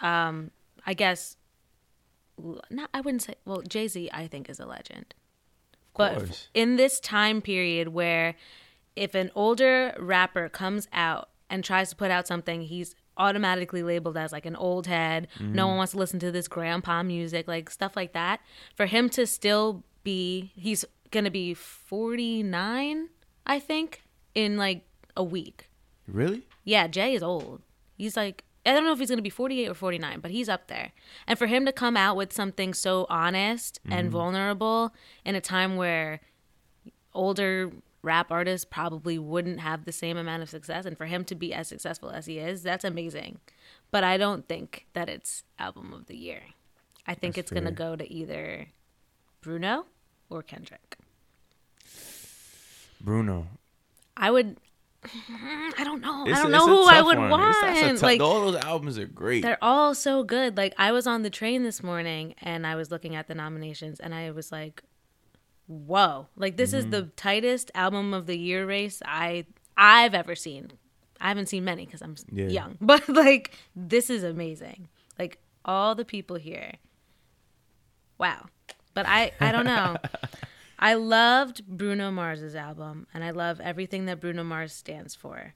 [0.00, 0.50] um
[0.86, 1.36] I guess
[2.70, 5.14] not I wouldn't say well Jay-Z I think is a legend.
[5.96, 6.48] But course.
[6.54, 8.36] in this time period where
[8.96, 14.16] if an older rapper comes out and tries to put out something, he's automatically labeled
[14.16, 15.28] as like an old head.
[15.38, 15.54] Mm-hmm.
[15.54, 18.40] No one wants to listen to this grandpa music, like stuff like that.
[18.74, 23.08] For him to still be, he's gonna be 49,
[23.46, 24.02] I think,
[24.34, 25.68] in like a week.
[26.06, 26.46] Really?
[26.64, 27.62] Yeah, Jay is old.
[27.96, 30.48] He's like, I don't know if he's going to be 48 or 49, but he's
[30.48, 30.92] up there.
[31.26, 34.10] And for him to come out with something so honest and mm-hmm.
[34.10, 34.94] vulnerable
[35.24, 36.20] in a time where
[37.14, 41.34] older rap artists probably wouldn't have the same amount of success, and for him to
[41.34, 43.38] be as successful as he is, that's amazing.
[43.90, 46.42] But I don't think that it's album of the year.
[47.06, 48.68] I think That's it's going to go to either
[49.40, 49.86] Bruno
[50.28, 50.96] or Kendrick.
[53.00, 53.48] Bruno.
[54.16, 54.58] I would.
[55.02, 56.24] I don't know.
[56.26, 57.30] It's I don't know who I would one.
[57.30, 57.56] want.
[57.76, 59.42] It's- a like all those albums are great.
[59.42, 60.56] They're all so good.
[60.56, 63.98] Like I was on the train this morning and I was looking at the nominations
[63.98, 64.82] and I was like,
[65.66, 66.28] "Whoa!
[66.36, 66.90] Like this is Mm-hmm.
[66.90, 70.72] the tightest album of the year race I I've ever seen.
[71.20, 72.48] I haven't seen many because I'm Yeah.
[72.48, 74.88] young, but like this is amazing.
[75.18, 76.72] Like all the people here.
[78.18, 78.46] Wow.
[78.94, 79.96] But I I don't know.
[80.82, 85.54] I loved Bruno Mars's album and I love everything that Bruno Mars stands for.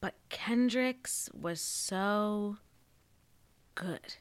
[0.00, 2.58] But Kendrick's was so
[3.74, 4.14] good.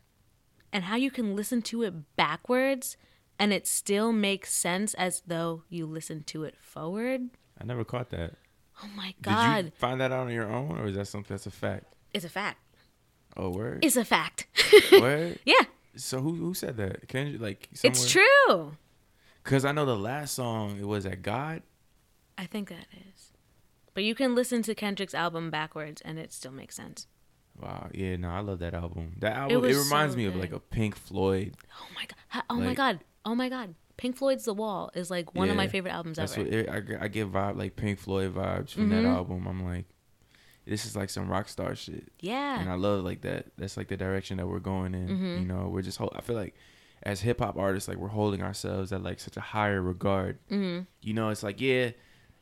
[0.74, 2.98] And how you can listen to it backwards
[3.38, 7.30] and it still makes sense as though you listen to it forward.
[7.62, 8.34] I never caught that.
[8.84, 9.56] Oh my god.
[9.58, 11.94] Did you find that out on your own, or is that something that's a fact?
[12.14, 12.60] It's a fact.
[13.36, 13.84] Oh, word.
[13.84, 14.48] It's a fact.
[14.92, 15.40] word.
[15.46, 15.64] yeah,
[15.96, 17.14] So who who said that?
[17.14, 17.70] You like?
[17.84, 18.78] it's true.
[19.44, 21.64] Because I know the last song it was at God.
[22.38, 23.32] I think that is.
[23.94, 27.08] But you can listen to Kendrick's album backwards and it still makes sense.
[27.60, 29.16] Wow, yeah, no, I love that album.
[29.20, 31.56] That album, it, was reminds so me of like a Pink Floyd.
[31.82, 32.44] Oh my god.
[32.50, 33.00] Oh my god.
[33.26, 33.76] Oh my god.
[33.98, 36.44] Pink Floyd's The Wall is like one of my favorite albums That's ever.
[36.46, 39.14] what it, I, get- I get vibe like Pink Floyd vibes from that Mhm.
[39.14, 39.46] album.
[39.46, 39.88] I'm like,
[40.66, 42.62] this is like some rock star shit, yeah.
[42.62, 43.48] and I love like that.
[43.58, 45.10] That's like the direction that we're going in.
[45.10, 45.40] Mhm.
[45.42, 45.98] You know, we're just.
[45.98, 46.56] Hold, I feel like
[47.04, 50.38] as hip hop artists, like we're holding ourselves at like such a higher regard.
[50.50, 51.92] hmm You know, it's like yeah.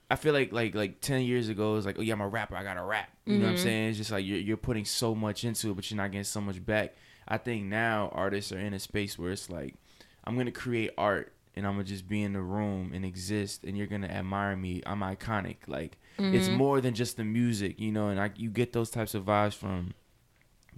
[0.09, 2.27] I feel like like like ten years ago, it was like, oh yeah, I'm a
[2.27, 3.09] rapper, I gotta rap.
[3.25, 3.59] You know what I'm Mhm.
[3.63, 3.89] saying?
[3.89, 6.39] It's just like you're you're putting so much into it, but you're not getting so
[6.41, 6.95] much back.
[7.27, 9.75] I think now artists are in a space where it's like,
[10.23, 13.77] I'm gonna create art and I'm gonna just be in the room and exist, and
[13.77, 14.81] you're gonna admire me.
[14.85, 15.57] I'm iconic.
[15.67, 16.53] Like it's Mhm.
[16.53, 18.07] more than just the music, you know.
[18.07, 19.93] And I you get those types of vibes from,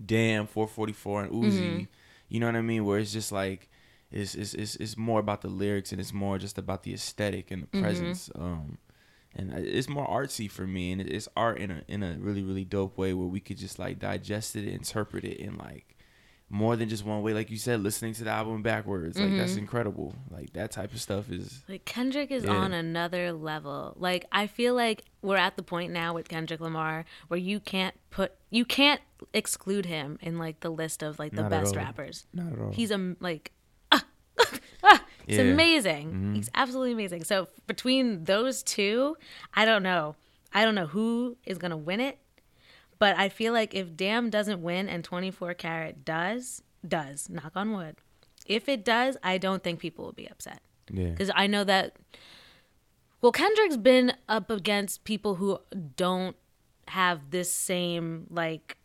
[0.04, 1.60] Damn, 444 and Uzi.
[1.82, 1.88] Mhm.
[2.30, 2.86] You know what I mean?
[2.86, 3.68] Where it's just like.
[4.12, 7.52] It's, it's, it's, it's more about the lyrics and it's more just about the aesthetic
[7.52, 7.82] and the Mhm.
[7.82, 8.30] presence.
[8.36, 8.78] Um,
[9.36, 12.65] and it's more artsy for me and it's art in a in a really really
[12.65, 15.95] dope way where we could just like digest it interpret it in like
[16.50, 19.54] more than just one way like you said listening to the album backwards like that's
[19.54, 19.60] Mhm.
[19.60, 22.56] incredible like that type of stuff is Like Kendrick is Yeah.
[22.58, 23.93] on another level.
[24.00, 27.93] Like I feel like we're at the point now with Kendrick Lamar where you can't
[28.10, 32.26] put you can't exclude him in like the list of like the Not best rappers.
[32.34, 33.52] not at all He's a like
[34.84, 35.44] ah, it's Yeah.
[35.46, 36.12] amazing.
[36.12, 36.36] Mhm.
[36.36, 37.24] He's absolutely amazing.
[37.24, 39.18] So between those two,
[39.54, 40.16] I don't know.
[40.54, 42.18] I don't know who is gonna win it,
[42.98, 47.74] but I feel like if Damn doesn't win and 24 Karat does, does knock on
[47.74, 47.98] wood.
[48.46, 51.96] If it does, I don't think people will be upset yeah because I know that.
[53.22, 55.60] Well, Kendrick's been up against people who
[55.98, 56.36] don't
[56.88, 58.78] have this same like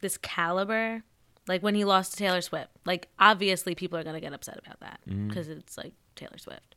[0.00, 1.02] this caliber.
[1.46, 4.80] Like when he lost to Taylor Swift, like obviously people are gonna get upset about
[4.80, 6.74] that because it's like Taylor Swift.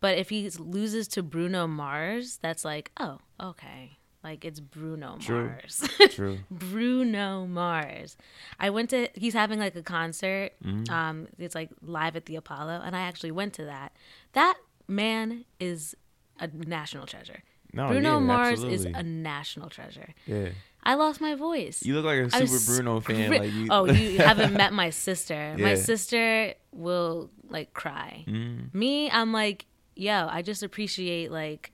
[0.00, 5.46] But if he loses to Bruno Mars, that's like, oh, okay, like it's Bruno True.
[5.50, 5.88] Mars.
[6.10, 8.16] true Bruno Mars.
[8.60, 10.50] I went to he's having like a concert.
[10.64, 10.90] Mhm.
[10.90, 13.92] Um it's like live at the Apollo and I actually went to that.
[14.32, 14.56] That
[14.88, 15.96] man is
[16.38, 17.42] a national treasure.
[17.72, 20.14] no Bruno yeah, Mars is a national treasure.
[20.26, 20.48] yeah
[20.82, 21.84] I lost my voice.
[21.84, 24.90] you look like a super was Bruno fan like you oh, you haven't met my
[24.90, 25.54] sister.
[25.58, 28.24] My sister will like cry.
[28.26, 28.74] Mhm.
[28.74, 31.72] Me, I'm like, yo, I just appreciate like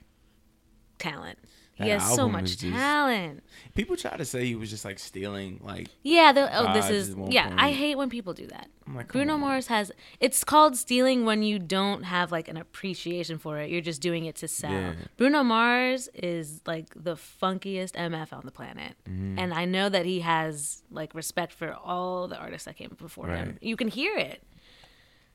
[0.98, 1.38] talent.
[1.80, 3.42] He has so much just- talent.
[3.74, 7.14] people try to say he was just like stealing like Yeah, the, oh, this is
[7.28, 7.54] yeah.
[7.56, 8.68] I hate when people do that.
[8.92, 9.40] Like Bruno on.
[9.40, 13.70] Mars has it's called stealing when you don't have like an appreciation for it.
[13.70, 14.72] You're just doing it to sell.
[14.72, 14.94] Yeah.
[15.16, 18.94] Bruno Mars is like the funkiest MF on the planet.
[19.08, 19.38] Mhm.
[19.38, 23.28] And I know that he has like respect for all the artists that came before
[23.28, 23.58] him.
[23.60, 24.42] You can hear it.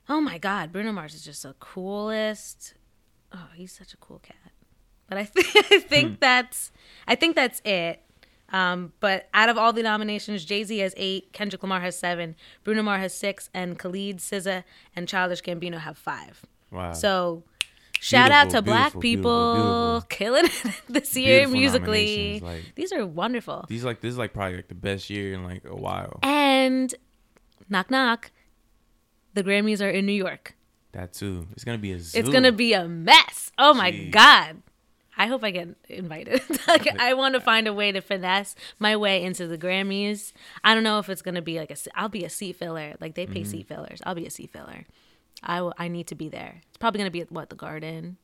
[0.09, 2.73] Oh my god, Bruno Mars is just the coolest.
[3.31, 4.35] Oh, he's such a cool cat.
[5.13, 6.15] But I, th- I think Hmm.
[6.19, 6.71] that's
[7.07, 7.99] I think that's it.
[8.49, 12.35] Um, but out of all the nominations, Jay Z has eight, Kendrick Lamar has seven,
[12.63, 14.63] Bruno Mars has six, and Khalid, SZA,
[14.95, 16.45] and Childish Gambino have five.
[16.71, 17.43] wow So
[17.99, 22.39] shout out to black people beautiful, killing it this year Beautiful musically.
[22.41, 23.65] like- These are wonderful.
[23.69, 26.93] these like this is like probably like the best year in like a while And
[27.69, 28.29] knock knock,
[29.33, 30.53] the Grammys are in New York.
[30.91, 32.19] that too it's gonna be a zoo.
[32.19, 33.51] It's gonna be a mess.
[33.57, 34.11] Oh my Jeez.
[34.11, 34.61] god.
[35.17, 36.41] I hope I get invited.
[36.67, 40.33] like, I want to find a way to finesse my way into the Grammys.
[40.63, 41.77] I don't know if it's gonna be like a.
[41.95, 42.95] I'll be a seat filler.
[42.99, 43.49] Like they pay Mm-hmm.
[43.51, 44.01] seat fillers.
[44.05, 44.85] I'll be a seat filler.
[45.43, 46.61] I I need to be there.
[46.69, 48.17] It's probably gonna be at what the Garden.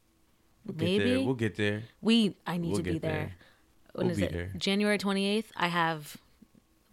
[0.66, 1.22] We'll get Maybe there.
[1.26, 2.36] we'll get there we.
[2.46, 3.12] I need We'll to be there.
[3.12, 3.32] there.
[3.94, 4.32] When We'll is it?
[4.34, 4.52] there.
[4.58, 5.52] January twenty eighth.
[5.56, 6.18] I have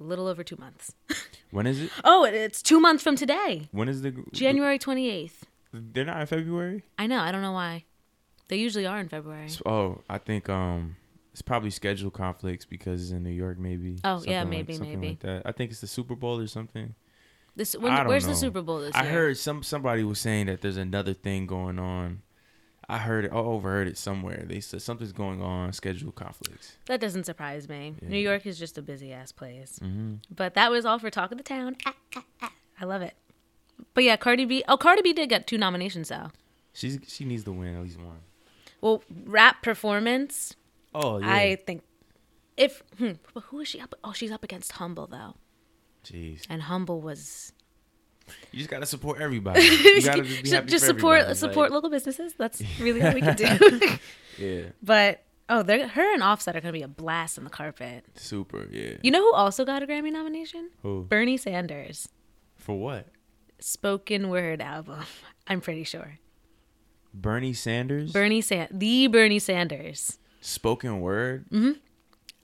[0.00, 0.94] a little over two months.
[1.50, 3.68] when is it oh, it's two months from today.
[3.72, 5.46] when is the January twenty eighth.
[5.72, 7.20] they're not in february I know.
[7.20, 7.84] I don't know why.
[8.48, 9.48] They usually are in February.
[9.66, 10.96] oh i think um
[11.32, 14.72] it's probably schedule conflicts because it's in new york maybe Oh, yeah, Something like- maybe,
[14.74, 15.08] something maybe.
[15.10, 16.94] like that i think it's the super bowl or something
[17.56, 18.34] This I when, where's the.
[18.34, 19.12] Super Bowl this i year?
[19.12, 22.22] heard some somebody was saying that there's another thing going on
[22.88, 27.00] i heard it i overheard it somewhere they said something's going on schedule conflicts That
[27.00, 27.94] doesn't surprise me.
[28.00, 28.08] Yeah.
[28.08, 29.80] New York is just a busy ass place.
[29.82, 30.14] mm-hmm.
[30.34, 31.76] But that was all for Talk of the Town.
[31.84, 32.52] Ah, ah, ah.
[32.80, 33.14] I love it.
[33.94, 34.62] But yeah, Cardi B.
[34.68, 36.30] Oh, Cardi B did get two nominations though.
[36.72, 38.20] she's she needs to win at least one.
[38.86, 40.54] Well, rap performance.
[40.94, 41.82] Oh yeah I think
[42.56, 43.96] if hmm, but who is she up?
[44.04, 45.34] Oh, she's up against Humble though,
[46.04, 47.52] jeez and Humble was
[48.52, 51.36] you just gotta support everybody you gotta just be happy just support everybody.
[51.36, 52.34] support Like, local businesses.
[52.38, 53.98] That's really all we can do.
[54.38, 58.04] yeah but oh, they're, her and Offset are gonna be a blast on the carpet.
[58.14, 60.70] super yeah You know who also got a Grammy nomination?
[60.82, 62.08] who Bernie Sanders.
[62.54, 63.08] for what
[63.58, 65.00] Spoken word album.
[65.48, 66.18] I'm pretty sure.
[67.20, 70.18] Bernie Sanders, Bernie San the Bernie Sanders.
[70.40, 71.44] spoken word.
[71.50, 71.78] Mhm.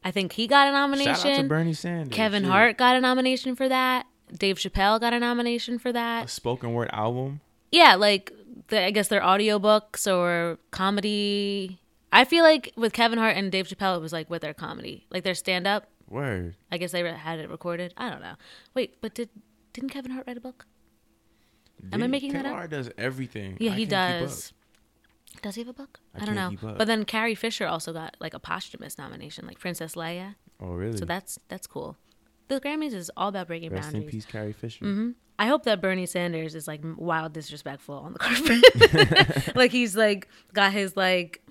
[0.04, 1.14] I think he got a nomination.
[1.14, 2.14] Shout out to Bernie Sanders.
[2.14, 2.50] Kevin Shit.
[2.50, 4.06] Hart got a nomination for that.
[4.37, 6.30] Dave Chappelle got a nomination for a that.
[6.30, 7.40] spoken word album.
[7.70, 8.32] Yeah, like
[8.68, 11.78] the, I guess they're audiobooks or comedy.
[12.12, 15.06] I feel like with Kevin Hart and Dave Chappelle, it was like with their comedy,
[15.11, 15.88] like their stand up.
[16.08, 16.56] Word.
[16.70, 17.94] I guess they had it recorded.
[17.96, 18.35] I don't know.
[18.74, 19.28] Wait, but did
[19.72, 20.66] didn't Kevin Hart write a book?
[21.92, 22.56] Am I Did- making that Kevin up?
[22.58, 23.56] Hart does everything.
[23.61, 24.52] Yeah, I he does.
[25.40, 26.01] Does he have a book?
[26.14, 26.53] I I, don't know.
[26.77, 30.35] But then Carrie Fisher also got like a posthumous nomination, like Princess Leia.
[30.61, 30.99] Oh really?
[30.99, 31.97] So that's that's cool.
[32.49, 34.85] The Grammys is all about breaking Rest in peace, Carrie Fisher.
[34.85, 39.57] hmm I hope that Bernie Sanders is like wild disrespectful on the carpet.
[39.57, 41.42] like he's like got his like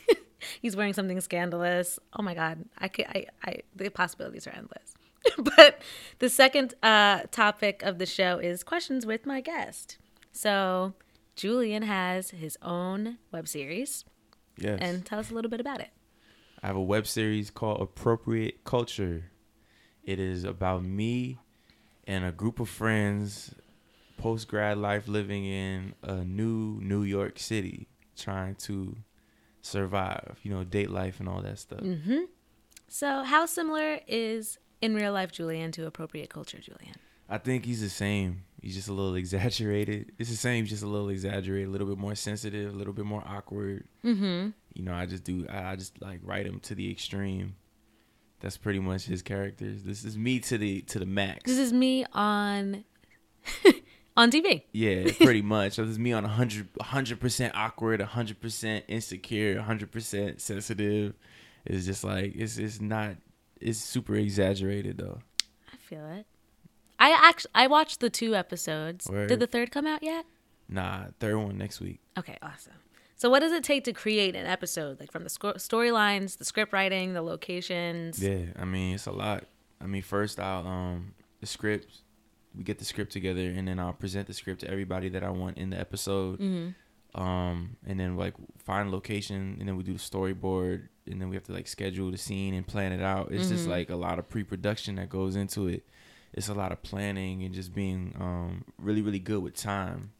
[0.60, 1.98] he's wearing something scandalous.
[2.12, 4.94] Oh my god, I could I I the possibilities are endless.
[5.56, 5.80] but
[6.18, 9.96] the second uh topic of the show is questions with my guest.
[10.32, 10.92] So
[11.38, 14.04] Julian has his own web series
[14.58, 14.80] Yes.
[14.82, 15.90] and tell us a little bit about it.
[16.60, 19.30] I have a web series called Appropriate Culture.
[20.02, 21.38] It is about me
[22.08, 23.54] and a group of friends,
[24.16, 28.96] post grad life living in a new New York City, trying to
[29.62, 31.82] survive, you know, date life and all that stuff.
[31.82, 32.26] Mhm.
[32.88, 36.96] So how similar is in real life Julian to appropriate culture Julian?
[37.28, 38.42] I think he's the same.
[38.60, 40.12] He's just a little exaggerated.
[40.18, 43.04] It's the same, just a little exaggerated, a little bit more sensitive, a little bit
[43.04, 43.86] more awkward.
[44.04, 44.52] Mhm.
[44.74, 45.46] You know, I just do.
[45.48, 47.56] I I just like write him to the extreme.
[48.40, 49.82] That's pretty much his characters.
[49.82, 51.44] This is me to the to the max.
[51.44, 52.84] This is me on
[54.16, 54.62] on TV.
[54.72, 55.72] Yeah, pretty much.
[55.74, 61.14] So this is me on 100 percent awkward, hundred percent insecure, hundred percent sensitive.
[61.64, 63.16] It's just like it's it's not.
[63.60, 65.18] It's super exaggerated though.
[65.72, 66.26] I feel it.
[66.98, 69.06] I actually I watched the two episodes.
[69.08, 69.28] Word.
[69.28, 70.24] Did the third come out yet?
[70.68, 72.00] Nah, third one next week.
[72.18, 72.74] Okay, awesome.
[73.16, 75.00] So what does it take to create an episode?
[75.00, 78.22] Like from the sco- storylines, the script writing, the locations.
[78.22, 79.44] Yeah, I mean it's a lot.
[79.80, 82.02] I mean first I'll um the script.
[82.56, 85.30] We get the script together and then I'll present the script to everybody that I
[85.30, 86.40] want in the episode.
[86.40, 86.74] Mhm.
[87.14, 91.36] Um and then like find location and then we do the storyboard and then we
[91.36, 93.32] have to like schedule the scene and plan it out.
[93.32, 93.70] It's just Mhm.
[93.70, 95.84] like a lot of pre-production that goes into it.
[96.32, 100.12] It's a lot of planning and just being um really really good with time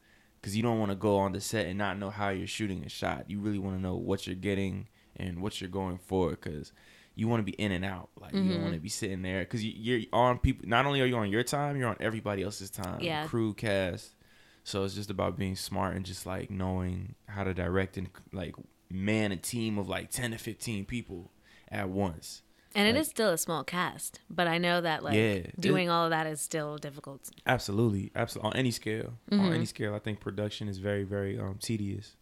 [0.42, 2.84] cuz you don't want to go on the set and not know how you're shooting
[2.84, 3.28] a shot.
[3.30, 6.72] You really want to know what you're getting and what you're going for cuz
[7.14, 8.10] you want to be in and out.
[8.20, 8.62] Like you don't Mhm.
[8.62, 10.68] want to be sitting there because you, you're on people.
[10.68, 13.00] Not only are you on your time, you're on everybody else's time.
[13.00, 13.26] Yeah.
[13.26, 14.14] Crew, cast.
[14.62, 18.54] So it's just about being smart and just like knowing how to direct and like
[18.90, 21.32] man a team of like ten to fifteen people
[21.70, 22.42] at once.
[22.74, 25.60] And it Like- is still a small cast, but I know that like Yeah, it-
[25.60, 27.30] doing all of that is still difficult.
[27.46, 28.50] Absolutely, absolutely.
[28.50, 29.54] On any scale, on Mhm.
[29.54, 32.14] any scale, I think production is very, very um tedious.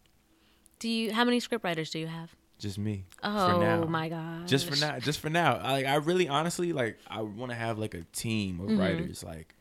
[0.79, 2.35] Do you how many script writers do you have?
[2.59, 3.05] Just me.
[3.23, 3.83] Oh now.
[3.85, 4.47] my god.
[4.47, 7.55] just for now just for now I, like i really honestly like i want to
[7.55, 8.79] have like a team of Mhm.
[8.79, 9.53] writers like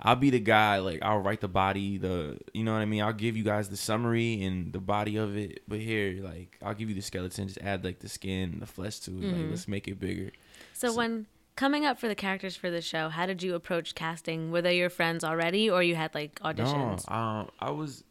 [0.00, 3.02] i'll be the guy like i'll write the body the you know what i mean
[3.02, 6.74] i'll give you guys the summary and the body of it but here like i'll
[6.74, 9.32] give you the skeleton just add like the skin the flesh to it Mhm.
[9.42, 10.30] like let's make it bigger
[10.72, 11.26] So, So- when
[11.56, 14.50] coming up for the characters for the show, how did you approach casting?
[14.50, 17.08] Were they your friends already, or you had like auditions?
[17.08, 18.02] No, um, I was,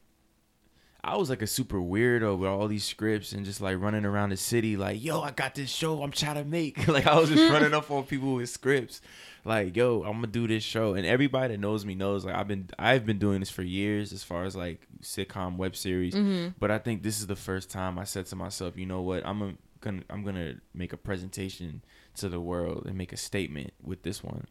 [1.05, 4.29] I was like a super weirdo with all these scripts and just like running around
[4.29, 6.87] the city, like, yo, I got this show I'm trying to make.
[6.87, 9.01] like I was just running up on people with scripts,
[9.43, 10.93] like, yo, I'm gonna do this show.
[10.93, 14.13] And everybody that knows me knows, like, I've been, I've been doing this for years
[14.13, 16.13] as far as like sitcom web series.
[16.15, 19.01] hmm But I think this is the first time I said to myself, you know
[19.01, 21.83] what, I'm a, gonna, I'm gonna make a presentation
[22.15, 24.47] to the world and make a statement with this one.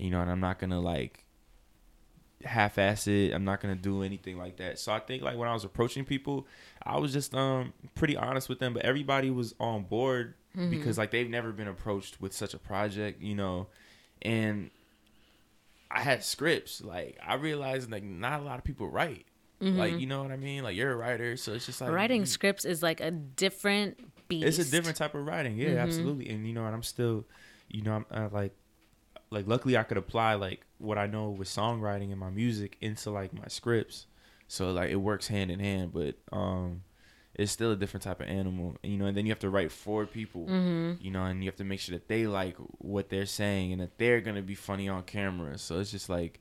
[0.00, 1.25] You know, and I'm not gonna like
[2.44, 3.32] half-ass it.
[3.32, 4.78] I'm not gonna do anything like that.
[4.78, 6.46] So I think like when I was approaching people,
[6.82, 8.74] I was just um pretty honest with them.
[8.74, 10.70] But everybody was on board Mhm.
[10.70, 13.68] because like they've never been approached with such a project, you know,
[14.22, 14.70] and
[15.90, 16.82] I had scripts.
[16.82, 19.26] Like I realized like not a lot of people write.
[19.58, 20.62] Like you know what I mean?
[20.62, 21.96] Like you're a writer, so it's just like Mm-hmm.
[21.96, 24.46] Writing you- scripts is like a different beast.
[24.58, 25.78] it's a different type of writing yeah Mhm.
[25.82, 27.24] absolutely and you know and i'm still
[27.68, 28.52] you know i'm uh, like
[29.30, 33.10] like luckily i could apply like what i know with songwriting and my music into
[33.10, 34.06] like my scripts
[34.48, 36.82] so like it works hand in hand but um
[37.34, 39.72] it's still a different type of animal you know and then you have to write
[39.72, 43.10] for people hmm you know and you have to make sure that they like what
[43.10, 46.40] they're saying and that they're gonna be funny on camera so it's just like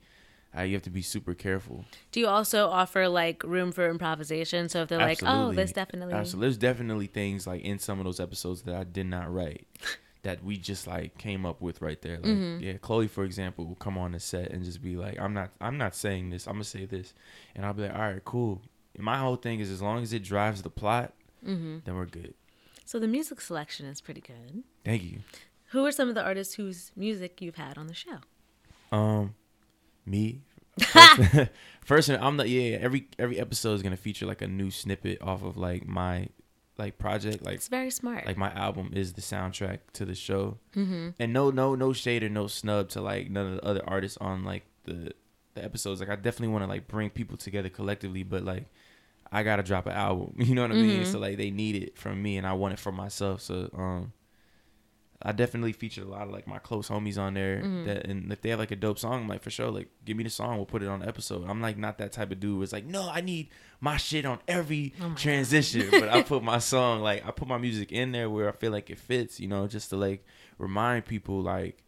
[0.58, 4.70] uh, you have to be super careful Do you also offer like room for improvisation?
[4.70, 5.56] So if they're like, "Oh, Absolutely.
[5.58, 6.48] this definitely," Absolutely.
[6.48, 9.68] There's definitely things like in some of those episodes that I did not write
[10.26, 12.18] that we just like came up with right there.
[12.18, 12.62] Like Mhm.
[12.62, 15.52] yeah, Chloe for example will come on the set and just be like, I'm not
[15.62, 17.14] I'm not saying this, I'm gonna say this
[17.56, 18.62] and I'll be like, All right, cool.
[18.98, 21.14] my whole thing is as long as it drives the plot,
[21.46, 21.78] Mm-hmm.
[21.86, 22.34] then we're good.
[22.86, 24.64] So the music selection is pretty good.
[24.84, 25.20] Thank you.
[25.70, 28.18] Who are some of the artists whose music you've had on the show?
[28.92, 29.36] Um,
[30.06, 30.42] me.
[30.92, 31.22] First,
[31.86, 32.78] first I'm the yeah.
[32.82, 36.28] Every every episode is gonna feature like a new snippet off of like my
[36.78, 37.44] like project.
[37.46, 38.26] Like It's very smart.
[38.26, 40.58] like my album is the soundtrack to the show.
[40.76, 41.10] mm-hmm.
[41.20, 44.18] And no no no shade or no snub to like none of the other artists
[44.20, 45.14] on like the
[45.54, 46.00] the episodes.
[46.02, 48.66] Like I definitely want to like bring people together collectively, but like
[49.32, 50.36] I gotta drop an album.
[50.38, 51.02] You know what I mean?
[51.04, 51.12] Mhm.
[51.12, 53.42] So like they need it from me, and I want it for myself.
[53.42, 54.12] So um,
[55.28, 57.62] I definitely featured a lot of like my close homies on there.
[57.64, 57.86] Mhm.
[57.86, 60.16] That and if they have like a dope song, I'm like for sure, like give
[60.16, 61.50] me the song, we'll put it on the episode.
[61.50, 62.62] I'm like not that type of dude.
[62.62, 63.50] It's like no, I need
[63.82, 67.58] my shit on every Oh transition, but I put my song like I put my
[67.58, 69.40] music in there where I feel like it fits.
[69.40, 70.24] You know, just to like
[70.60, 71.84] remind people like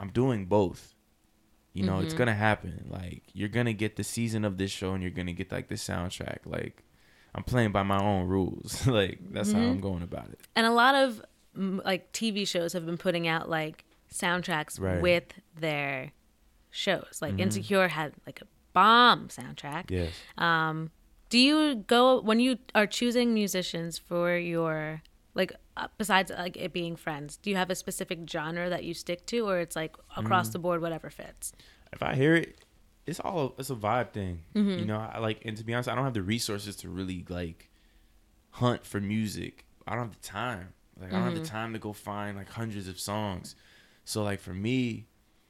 [0.00, 0.94] I'm doing both.
[1.72, 2.18] You know, it's Mhm.
[2.18, 2.86] gonna happen.
[2.90, 5.76] Like you're gonna get the season of this show, and you're gonna get like the
[5.76, 6.38] soundtrack.
[6.44, 6.82] Like
[7.32, 8.84] I'm playing by my own rules.
[8.98, 9.70] like that's how Mhm.
[9.70, 10.40] I'm going about it.
[10.56, 11.22] And a lot of
[11.54, 15.00] like TV shows have been putting out like soundtracks Right.
[15.02, 15.24] with
[15.58, 16.12] their
[16.70, 17.18] shows.
[17.20, 17.40] Like Mhm.
[17.40, 19.90] Insecure had like a bomb soundtrack.
[19.90, 20.12] Yes.
[20.38, 20.90] Um,
[21.28, 25.02] do you go when you are choosing musicians for your
[25.34, 27.36] like uh, besides like it being friends?
[27.36, 30.52] Do you have a specific genre that you stick to, or it's like across Mm.
[30.52, 31.52] the board, whatever fits?
[31.92, 32.64] If I hear it,
[33.06, 34.42] it's all it's a vibe thing.
[34.54, 34.78] Mhm.
[34.80, 37.24] You know, I like and to be honest, I don't have the resources to really
[37.28, 37.70] like
[38.50, 39.66] hunt for music.
[39.86, 40.74] I don't have the time.
[41.00, 43.54] Like I don't have the time to go find like hundreds of songs.
[44.04, 45.06] So like for me,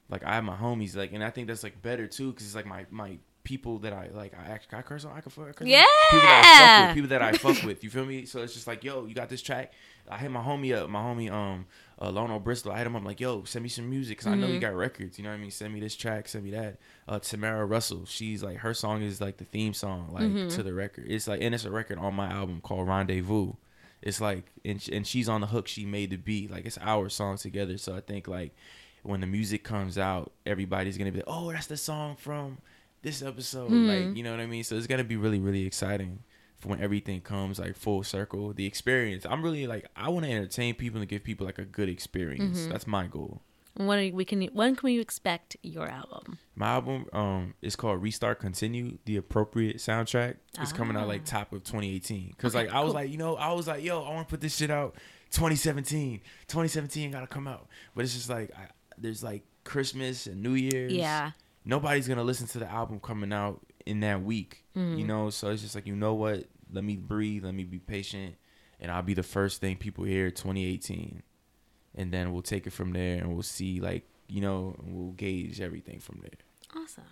[0.08, 2.54] like I have my homies like, and I think that's like better too because it's
[2.56, 4.34] like my my people that I like.
[4.38, 5.16] I actually I curse on.
[5.16, 5.44] I can fuck.
[5.48, 5.66] I curse on?
[5.68, 5.84] Yeah.
[6.10, 6.94] People that I fuck with.
[6.94, 7.84] People that I fuck with.
[7.84, 8.26] You feel me?
[8.26, 9.72] So it's just like, yo, you got this track.
[10.10, 10.90] I hit my homie up.
[10.90, 11.66] My homie um
[12.02, 12.72] uh, Lono Bristol.
[12.72, 14.60] I hit him up like, yo, send me some music because I know you Mhm.
[14.62, 15.18] got records.
[15.18, 15.50] You know what I mean?
[15.50, 16.28] Send me this track.
[16.28, 16.78] Send me that.
[17.08, 18.04] Uh, Tamara Russell.
[18.06, 20.54] She's like her song is like the theme song like Mhm.
[20.54, 21.06] to the record.
[21.08, 23.52] It's like and it's a record on my album called Rendezvous.
[24.02, 25.68] It's like and sh- and she's on the hook.
[25.68, 26.50] She made the beat.
[26.50, 27.76] Like it's our song together.
[27.78, 28.54] So I think like
[29.02, 32.58] when the music comes out, everybody's gonna be like, oh, that's the song from
[33.02, 33.70] this episode.
[33.70, 33.86] Mhm.
[34.08, 34.64] Like you know what I mean.
[34.64, 36.20] So it's gonna be really really exciting
[36.58, 38.52] for when everything comes like full circle.
[38.52, 39.24] The experience.
[39.28, 42.60] I'm really like I want to entertain people and give people like a good experience.
[42.60, 42.70] Mhm.
[42.70, 43.42] That's my goal.
[43.76, 46.38] When are we can when can we expect your album?
[46.56, 50.36] My album um is called Restart Continue, the appropriate soundtrack.
[50.60, 51.30] It's coming out like Ah.
[51.38, 52.34] top of 2018.
[52.36, 52.94] Cause Okay, like I was cool.
[52.94, 54.96] like, you know, I was like, yo, I want to put this shit out
[55.30, 56.20] 2017.
[56.48, 57.68] 2017 gotta come out.
[57.94, 60.92] But it's just like I, there's like Christmas and New Year's.
[60.92, 61.30] Yeah.
[61.64, 64.64] Nobody's gonna listen to the album coming out in that week.
[64.76, 64.98] Mhm.
[64.98, 66.46] You know, so it's just like you know what?
[66.72, 67.44] Let me breathe.
[67.44, 68.34] Let me be patient,
[68.78, 71.22] and I'll be the first thing people hear 2018,
[71.94, 75.60] and then we'll take it from there, and we'll see like you know, we'll gauge
[75.60, 76.80] everything from there.
[76.82, 77.04] Awesome.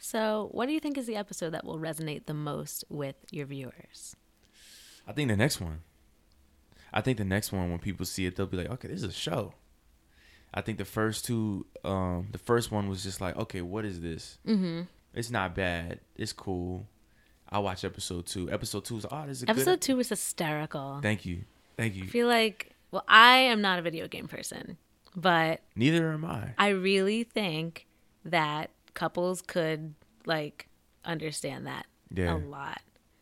[0.00, 3.46] So, what do you think is the episode that will resonate the most with your
[3.46, 4.16] viewers?
[5.06, 5.80] I think the next one.
[6.92, 9.04] I think the next one when people see it, they'll be like, okay, this is
[9.08, 9.54] a show.
[10.54, 14.00] I think the first two, um, the first one was just like, okay, what is
[14.00, 14.38] this?
[14.46, 14.82] Mm-hmm.
[15.14, 16.00] It's not bad.
[16.16, 16.86] It's cool.
[17.48, 18.50] I watch episode two.
[18.50, 19.80] Episode two is oh, this is a Episode good.
[19.82, 21.00] two was hysterical.
[21.02, 21.44] Thank you,
[21.76, 22.04] thank you.
[22.04, 24.76] I feel like, well, I am not a video game person,
[25.16, 26.54] but Neither am I.
[26.58, 27.86] I really think
[28.24, 29.94] that couples could
[30.26, 30.68] like
[31.04, 32.34] understand that Yeah.
[32.34, 32.80] a lot.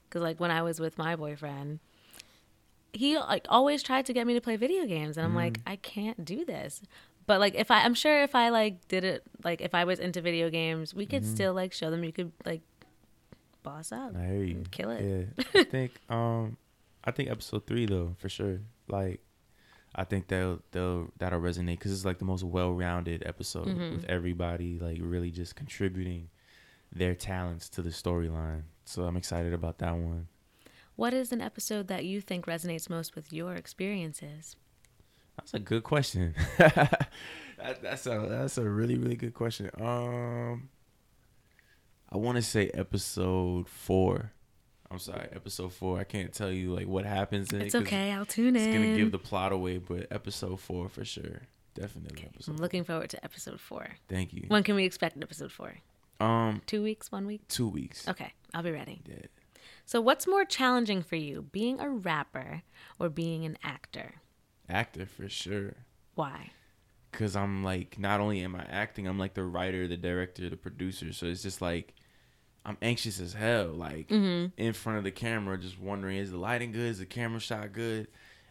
[0.09, 1.79] Because like when I was with my boyfriend,
[2.93, 5.69] he like always tried to get me to play video games, and I'm like, Mm-hmm.
[5.73, 6.83] I can't do this.
[7.27, 10.01] But like if I, I'm sure if I like did it, like if I was
[10.01, 12.63] into video games, we could still like show them you could like
[13.63, 14.23] boss up, Mm-hmm.
[14.23, 14.65] I hear you.
[14.73, 15.05] kill it.
[15.39, 15.45] Yeah.
[15.61, 16.57] I think um
[17.05, 18.59] I think episode 3 though, for sure.
[18.89, 19.21] Like
[19.95, 23.93] I think they'll they'll that'll resonate cuz it's like the most well-rounded episode Mhm.
[23.97, 26.29] with everybody like really just contributing
[26.93, 28.63] their talents to the storyline.
[28.85, 30.29] So I'm excited about that one.
[30.97, 34.57] What is an episode that you think resonates most with your experiences?
[35.37, 36.35] That's a good question.
[36.59, 37.09] that,
[37.83, 39.71] that's a that's a really really good question.
[39.81, 40.69] Um,
[42.11, 44.33] I want to say episode four.
[44.91, 45.99] I'm sorry, episode four.
[46.01, 47.79] I can't tell you like what happens in It's it.
[47.79, 48.11] 'cause okay.
[48.11, 48.71] I'll tune It's in.
[48.71, 51.43] It's gonna give the plot away, but episode four for sure,
[51.75, 52.53] definitely episode.
[52.53, 53.87] I'm looking forward to episode four.
[54.09, 54.45] Thank you.
[54.49, 55.75] When can we expect episode four?
[56.19, 57.11] Um, Two weeks?
[57.13, 57.47] One week?
[57.49, 58.09] two weeks.
[58.09, 59.01] Okay, I'll be ready.
[59.07, 59.17] Yeah.
[59.87, 62.63] So, what's more challenging for you, being a rapper
[62.99, 64.15] or being an actor?
[64.69, 65.75] Actor for sure.
[66.15, 66.51] Why?
[67.13, 70.57] Cause I'm like, not only am I acting, I'm like the writer, the director, the
[70.57, 71.13] producer.
[71.13, 71.95] So it's just like,
[72.65, 73.69] I'm anxious as hell.
[73.69, 74.61] Like Mm-hmm.
[74.61, 76.91] in front of the camera, just wondering, is the lighting good?
[76.91, 78.09] Is the camera shot good?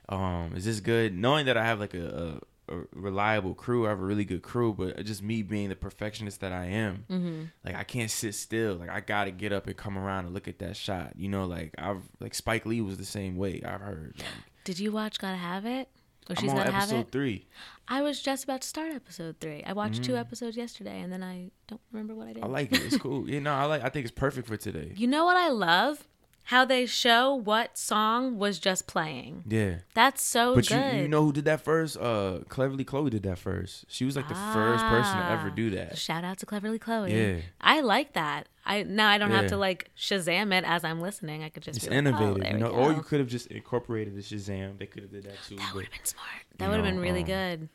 [0.07, 1.15] Um, is this good?
[1.15, 3.85] Knowing that I have like a, a reliable crew.
[3.85, 7.05] I have a really good crew, but just me being the perfectionist that I am,
[7.09, 7.41] Mm-hmm.
[7.65, 8.75] like I can't sit still.
[8.75, 11.13] Like I gotta get up and come around and look at that shot.
[11.15, 13.61] You know, like I've like Spike Lee was the same way.
[13.65, 14.15] I've heard.
[14.17, 14.25] Like,
[14.63, 15.89] Did you watch Gotta Have It?
[16.29, 17.11] Or I'm She's on Gotta Have episode It?
[17.11, 17.47] three.
[17.87, 19.63] I was just about to start episode three.
[19.65, 20.19] I watched two Mhm.
[20.19, 22.43] episodes yesterday, and then I don't remember what I did.
[22.43, 22.81] I like it.
[22.83, 23.27] It's cool.
[23.29, 23.83] You know, I like.
[23.83, 24.93] I think it's perfect for today.
[24.95, 26.07] You know what I love?
[26.49, 29.43] How they show what song was just playing.
[29.47, 29.79] Yeah.
[29.93, 30.95] That's so But good.
[30.95, 31.95] you, you know who did that first?
[31.95, 33.85] Uh, Cleverly Chloe did that first.
[33.87, 35.55] She was like the first person to ever Ah.
[35.55, 35.97] do that.
[35.97, 37.13] Shout out to Cleverly Chloe.
[37.15, 37.41] Yeah.
[37.61, 38.47] I like that.
[38.65, 41.43] I now I don't have to like Shazam it as I'm listening.
[41.43, 42.69] I could just It's like, oh, innovative, there you know.
[42.69, 44.79] Or you could have just incorporated the Shazam.
[44.79, 45.55] They could have did that too.
[45.57, 46.27] That would have been smart.
[46.57, 47.69] That would have been really um, good.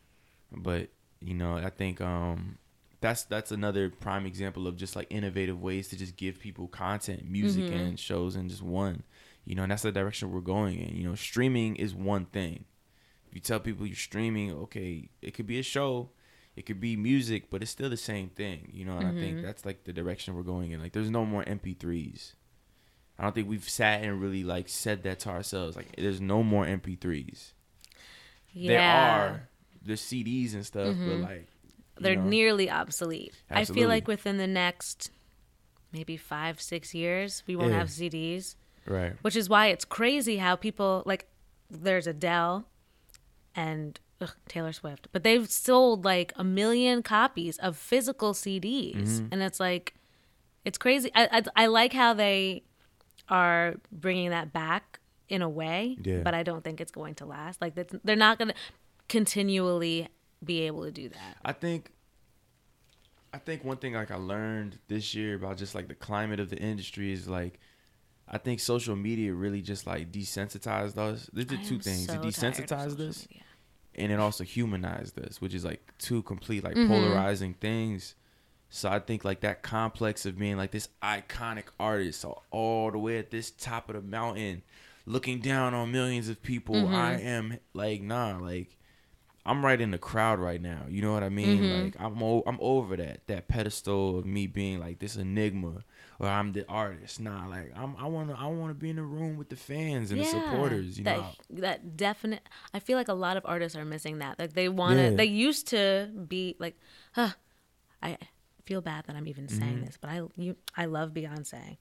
[0.53, 0.89] but
[1.21, 2.59] you know i think um
[3.05, 7.25] that's that's another prime example of just like innovative ways to just give people content
[7.29, 7.77] music Mhm.
[7.81, 9.03] and shows and just one
[9.45, 12.65] you know and that's the direction we're going in you know streaming is one thing
[13.29, 16.11] if you tell people you're streaming okay it could be a show
[16.57, 19.39] it could be music but it's still the same thing you know and i think
[19.39, 19.43] Mhm.
[19.43, 22.33] that's like the direction we're going in like there's no more mp3s
[23.19, 26.43] i don't think we've sat and really like said that to ourselves like there's no
[26.43, 27.53] more mp3s
[28.53, 28.69] Yeah.
[28.69, 29.49] there are
[29.87, 31.09] the CDs and stuff, Mhm.
[31.09, 31.49] but like
[31.99, 33.35] you They're know, nearly obsolete.
[33.51, 35.11] I feel like within the next
[35.93, 37.79] maybe five, six years, we won't Yeah.
[37.79, 39.13] have CDs, right.
[39.23, 41.27] which is why it's crazy how people like
[41.71, 42.67] there's Adele
[43.55, 49.29] and ugh, Taylor Swift, but they've sold like a million copies of physical CDs, Mhm.
[49.33, 49.95] and it's like
[50.65, 51.11] it's crazy.
[51.15, 52.65] I, I I like how they
[53.29, 56.21] are bringing that back in a way, Yeah.
[56.23, 57.61] but I don't think it's going to last.
[57.61, 58.55] Like they're not going to
[59.09, 60.09] continually
[60.45, 61.37] be able to do that.
[61.45, 61.91] I think
[63.33, 66.51] I think one thing like I learned this year about just like the climate of
[66.51, 67.59] the industry is like
[68.29, 71.29] I think social media really just like desensitized us.
[71.33, 72.07] There's the two things.
[72.07, 73.43] so it desensitized us media.
[73.97, 76.89] and it also humanized us, which is like two complete like Mhm.
[76.89, 78.15] polarizing things.
[78.71, 82.99] So I think like that complex of being like this iconic artist so all the
[82.99, 84.63] way at this top of the mountain
[85.07, 86.77] looking down on millions of people.
[86.77, 86.95] Mhm.
[86.95, 88.77] I am like nah, like
[89.47, 90.83] I'm right in the crowd right now.
[90.89, 91.63] You know what I mean?
[91.63, 91.85] Mhm.
[91.85, 95.85] Like I'm o- I'm over that that pedestal of me being like this enigma
[96.19, 97.21] or I'm the artist.
[97.21, 99.57] Nah, like I'm I want to I want to be in the room with the
[99.57, 101.31] fans and the supporters, you that, know.
[101.61, 102.41] that definite
[102.73, 105.11] i feel like a lot of artists are missing that like they want to Yeah.
[105.17, 106.77] they used to be like
[107.13, 107.31] huh,
[108.03, 108.17] i
[108.65, 109.87] feel bad that i'm even saying Mhm.
[109.87, 111.77] this but i you i love beyonce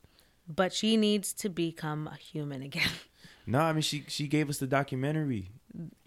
[0.47, 2.91] but she needs to become a human again
[3.45, 5.49] No, I mean she she gave us the documentary.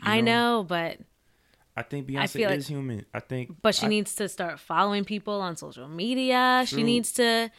[0.03, 0.99] i know but
[1.77, 3.05] I think I Beyonce like- is human.
[3.12, 7.12] I think, but she I- needs to start following people on social media she needs
[7.12, 7.51] to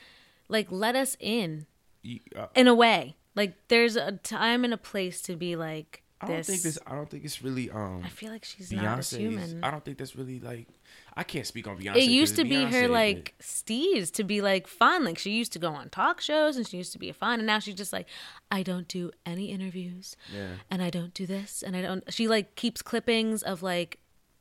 [0.49, 1.65] like let us in
[2.01, 6.03] you- uh, in a way like there's a time and a place to be like
[6.19, 6.79] I don't this, think this.
[6.87, 9.85] I don't think it's really um i feel like she's not as human I don't
[9.85, 10.67] think that's really like.
[11.15, 11.97] I can't speak on Beyonce.
[11.97, 15.31] it used to be Beyonce, her but- like steez to be like fun like she
[15.31, 17.75] used to go on talk shows and she used to be fun and now she's
[17.75, 18.07] just like
[18.49, 20.53] i don't do any interviews Yeah.
[20.71, 23.99] and i don't do this and i don't she like keeps clippings of like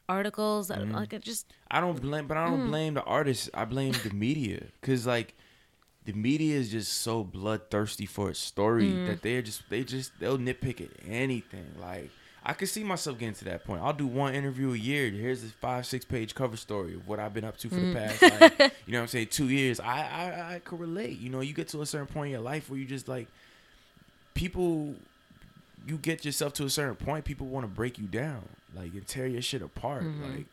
[0.09, 0.93] articles that Mhm.
[0.93, 2.69] like it just I don't blame, but I don't Mm.
[2.69, 3.51] blame the artists.
[3.55, 5.35] I blame the media because like
[6.05, 9.07] the media is just so bloodthirsty for a story Mm.
[9.09, 11.67] that they're just they just they'll nitpick at anything.
[11.81, 12.11] Like
[12.49, 13.83] I could see myself getting to that point.
[13.83, 15.11] I'll do one interview a year.
[15.11, 17.93] Here's this five six page cover story of what I've been up to for Mm.
[17.93, 19.81] the past like you know what I'm saying two years.
[19.81, 21.19] I I I could relate.
[21.19, 23.27] You know, you get to a certain point in your life where you just like
[24.35, 24.95] people.
[25.87, 29.07] You get yourself to a certain point, people want to break you down, like and
[29.07, 30.37] tear your shit apart, Mhm.
[30.37, 30.47] like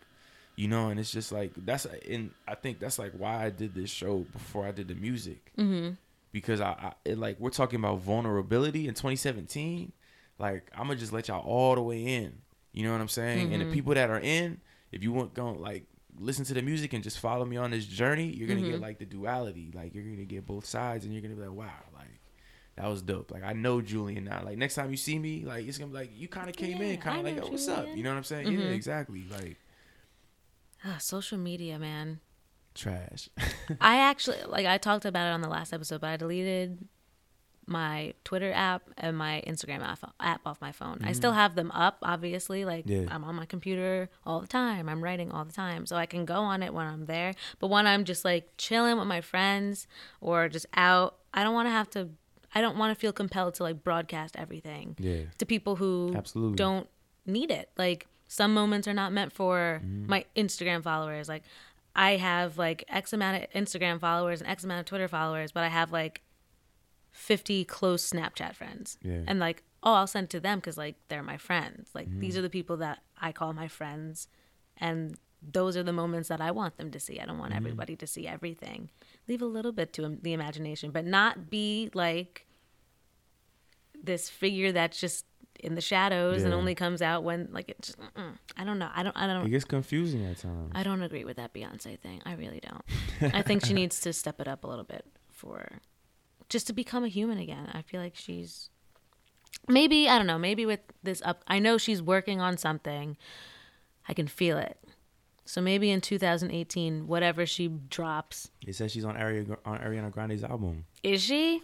[0.56, 3.74] you know and it's just like that's and i think that's like why i did
[3.74, 5.96] this show before i did the music mm-hmm.
[6.32, 9.92] because i, I it, like we're talking about vulnerability in 2017
[10.38, 12.34] like i'm gonna just let y'all all the way in
[12.72, 13.74] you know what i'm saying and the Mhm.
[13.74, 14.62] people that are in
[14.92, 15.86] if you want going like
[16.20, 18.82] listen to the music and just follow me on this journey you're gonna get Mhm.
[18.82, 21.84] like the duality like you're gonna get both sides and you're gonna be like wow
[22.76, 23.32] that was dope.
[23.32, 24.42] Like I know Julian now.
[24.44, 26.78] Like next time you see me, like it's gonna be like you kind of came
[26.82, 27.88] Yeah, in, kind of like yo, what's up?
[27.96, 28.52] You know what I'm saying?
[28.52, 28.74] Yeah, Mhm.
[28.74, 29.24] exactly.
[29.30, 29.58] Like
[30.86, 32.20] Ah, social media man
[32.76, 33.30] trash.
[33.82, 36.80] i actually like i talked about it on the last episode but i deleted
[37.68, 41.70] my twitter app and my instagram app, app off my phone i still have them
[41.72, 43.06] up obviously like Yeah.
[43.10, 46.26] i'm on my computer all the time i'm writing all the time so i can
[46.26, 49.88] go on it when i'm there but when i'm just like chilling with my friends
[50.20, 52.10] or just out i don't want to have to
[52.54, 56.56] i don't want to feel compelled to like broadcast everything yeah, to people who absolutely.
[56.56, 56.88] don't
[57.26, 57.70] need it.
[57.78, 60.10] Like some moments are not meant for Mm-hmm.
[60.10, 61.30] my Instagram followers.
[61.30, 61.44] Like
[61.96, 65.64] I have like X amount of Instagram followers and X amount of Twitter followers, but
[65.64, 66.22] I have like
[67.12, 68.98] 50 close Snapchat friends.
[69.02, 69.22] Yeah.
[69.28, 71.90] And like, oh, I'll send it to them because like they're my friends.
[71.94, 72.20] Like Mm-hmm.
[72.20, 74.28] these are the people that I call my friends
[74.78, 77.20] and those are the moments that I want them to see.
[77.20, 77.58] I don't want Mm-hmm.
[77.66, 78.90] everybody to see everything.
[79.28, 82.46] Leave a little bit to the imagination, but not be like
[84.04, 85.26] this figure that's just
[85.60, 87.98] in the shadows and only comes out when like it just.
[88.58, 88.90] I don't know.
[88.94, 90.72] I don't I don't It gets confusing at times.
[90.76, 92.22] I don't agree with that Beyonce thing.
[92.26, 93.34] I really don't.
[93.34, 95.80] I think she needs to step it up a little bit for
[96.50, 97.70] just to become a human again.
[97.74, 98.70] I feel like she's
[99.68, 103.18] maybe I don't know, maybe with this up I know she's working on something.
[104.08, 104.78] I can feel it.
[105.46, 110.44] So maybe in 2018 whatever she drops, They said she's on Ari- on Ariana Grande's
[110.44, 110.86] album.
[111.04, 111.62] is she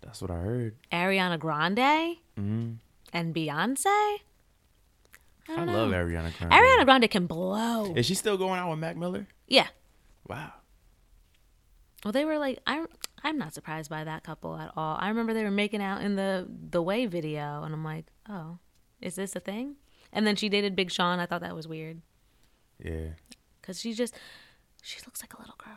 [0.00, 0.76] That's what I heard.
[0.92, 2.72] Ariana Grande hmm
[3.12, 3.86] and Beyonce?
[3.86, 5.90] I, don't love.
[5.90, 6.52] Ariana Grande.
[6.52, 7.94] Ariana Grande can blow.
[7.94, 9.26] Is she still going out with Mac Miller?
[9.46, 9.68] Yeah.
[10.28, 10.52] Wow.
[12.04, 12.86] Well, they were like, I'm,
[13.24, 14.96] I'm not surprised by that couple at all.
[15.00, 18.58] I remember they were making out in the the Way video, and I'm like, oh,
[19.00, 19.76] is this a thing?
[20.12, 21.18] And then she dated Big Sean.
[21.18, 22.02] I thought that was weird
[22.82, 23.08] Yeah.
[23.60, 24.14] because she just,
[24.82, 25.74] she looks like a little girl.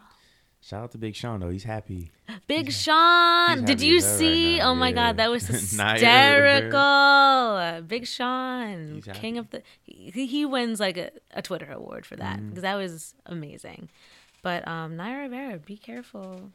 [0.64, 1.50] Shout out to Big Sean though.
[1.50, 2.12] He's happy.
[2.48, 4.58] Big Sean, he's did you right see?
[4.60, 4.94] now, oh my yeah.
[4.96, 7.82] God, that was Naya hysterical.
[7.88, 9.38] Big Sean, He's king happy.
[9.38, 12.50] of the, he, he wins like a, a Twitter award for that Mm-hmm.
[12.50, 13.90] because that was amazing.
[14.44, 16.52] But um, Naya Rivera, be careful.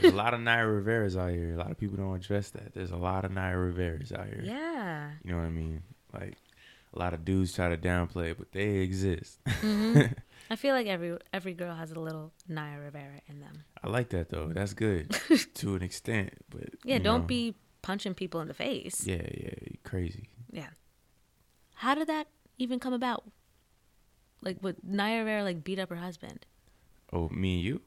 [0.00, 1.52] There's a lot of Naya Riveras out here.
[1.54, 2.74] A lot of people don't address that.
[2.74, 4.40] There's a lot of Naya Riveras out here.
[4.42, 5.10] Yeah.
[5.22, 5.82] You know what I mean?
[6.12, 6.36] Like
[6.94, 9.38] a lot of dudes try to downplay it, but they exist.
[9.44, 10.12] Mm-hmm.
[10.50, 13.64] I feel like every every girl has a little Naya Rivera in them.
[13.82, 14.50] I like that though.
[14.52, 15.10] That's good
[15.54, 19.06] to an extent, but Yeah, don't know, be punching people in the face.
[19.06, 20.28] Yeah, yeah, crazy.
[20.50, 20.68] Yeah.
[21.76, 22.28] How did that
[22.58, 23.24] even come about?
[24.42, 26.46] Like, would Naya Rivera like beat up her husband?
[27.12, 27.80] Oh, me and you?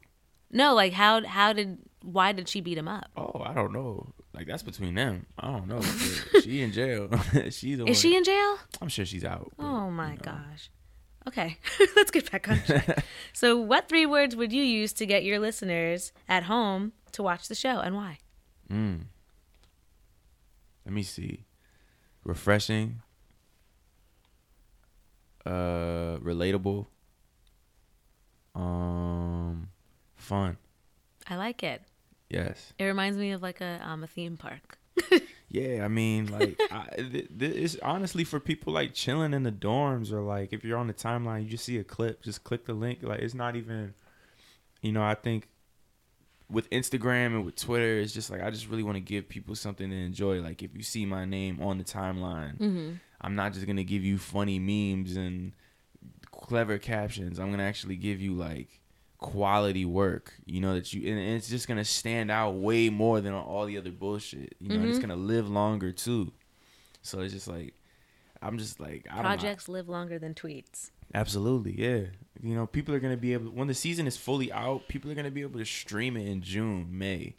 [0.51, 3.10] No, like how how did why did she beat him up?
[3.16, 4.14] Oh, I don't know.
[4.38, 5.25] Like that's between them.
[5.39, 5.81] I don't know.
[6.43, 7.09] She in jail.
[7.49, 7.88] she's the one.
[7.91, 8.57] Is she in jail?
[8.79, 9.51] I'm sure she's out.
[9.57, 10.21] but, Oh my you know.
[10.21, 10.69] gosh.
[11.27, 11.57] Okay,
[11.97, 13.03] let's get back on track.
[13.33, 17.47] so, what three words would you use to get your listeners at home to watch
[17.49, 18.19] the show, and why?
[18.71, 19.05] Mm.
[20.85, 21.43] Let me see.
[22.23, 23.01] Refreshing.
[25.45, 26.85] Uh, relatable.
[28.55, 29.69] Um,
[30.15, 30.57] fun.
[31.27, 31.81] I like it.
[32.30, 32.73] Yes.
[32.78, 34.78] It reminds me of like a um a theme park.
[35.49, 39.51] Yeah, I mean, like, I, th- th- it's honestly for people like chilling in the
[39.51, 42.65] dorms or like if you're on the timeline, you just see a clip, just click
[42.65, 42.99] the link.
[43.01, 43.93] Like, it's not even,
[44.82, 45.47] you know, I think
[46.49, 49.55] with Instagram and with Twitter, it's just like I just really want to give people
[49.55, 50.41] something to enjoy.
[50.41, 52.95] Like, if you see my name on the timeline, Mm-hmm.
[53.21, 55.53] I'm not just gonna give you funny memes and
[56.30, 57.39] clever captions.
[57.39, 58.82] I'm gonna actually give you like
[59.18, 60.34] quality work.
[60.45, 63.78] You know that you and it's just gonna stand out way more than all the
[63.78, 64.55] other bullshit.
[64.59, 65.09] You know, and it's mm-hmm.
[65.09, 66.32] gonna live longer too.
[67.01, 67.74] So it's just like
[68.41, 69.22] I'm just like I.
[69.22, 70.91] Projects live longer than tweets.
[71.13, 72.07] Absolutely, yeah.
[72.41, 74.88] You know, people are gonna be able when the season is fully out.
[74.88, 77.36] People are gonna be able to stream it in June, May,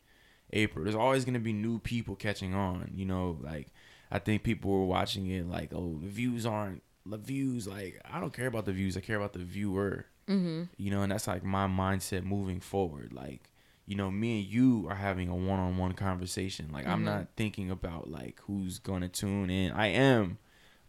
[0.53, 0.85] April.
[0.85, 2.91] There's always gonna be new people catching on.
[2.95, 3.71] You know, like
[4.11, 7.69] I think people were watching it like, oh, the views aren't the views.
[7.69, 8.97] Like I don't care about the views.
[8.97, 10.07] I care about the viewer.
[10.29, 10.65] Mm-hmm.
[10.77, 13.13] You know, and that's like my mindset moving forward.
[13.13, 13.51] Like,
[13.87, 16.69] you know, me and you are having a one-on-one conversation.
[16.73, 17.05] Like, I'm Mhm.
[17.07, 19.73] not thinking about like who's gonna tune in.
[19.73, 20.39] I am,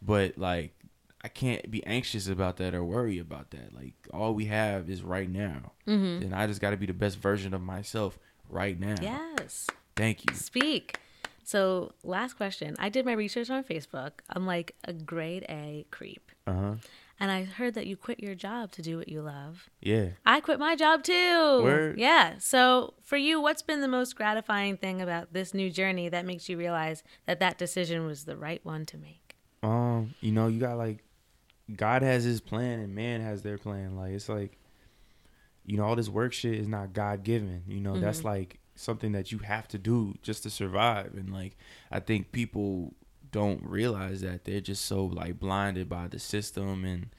[0.01, 0.73] but like,
[1.21, 3.73] I can't be anxious about that or worry about that.
[3.75, 6.23] Like, all we have is right now, Mm-hmm.
[6.23, 8.17] and I just got to be the best version of myself
[8.49, 8.95] right now.
[9.01, 9.67] Yes.
[9.95, 10.35] Thank you.
[10.35, 10.97] Speak.
[11.49, 12.75] So, last question.
[12.77, 14.11] I did my research on Facebook.
[14.29, 16.31] I'm like a grade A creep.
[16.45, 16.75] Uh huh.
[17.19, 19.67] And I heard that you quit your job to do what you love.
[19.81, 20.09] Yeah.
[20.27, 21.61] I quit my job too.
[21.63, 21.97] Word.
[21.99, 22.35] Yeah.
[22.37, 26.47] So, for you, what's been the most gratifying thing about this new journey that makes
[26.49, 29.35] you realize that that decision was the right one to make?
[29.61, 31.03] um you know you got like
[31.75, 34.57] god has his plan and man has their plan like it's like
[35.65, 38.23] you know all this work shit is not god given you know that's Mhm.
[38.25, 41.13] like something that you have to do just to survive.
[41.15, 41.57] And like
[41.91, 42.93] i think people
[43.31, 47.09] don't realize that they're just so like blinded by the system and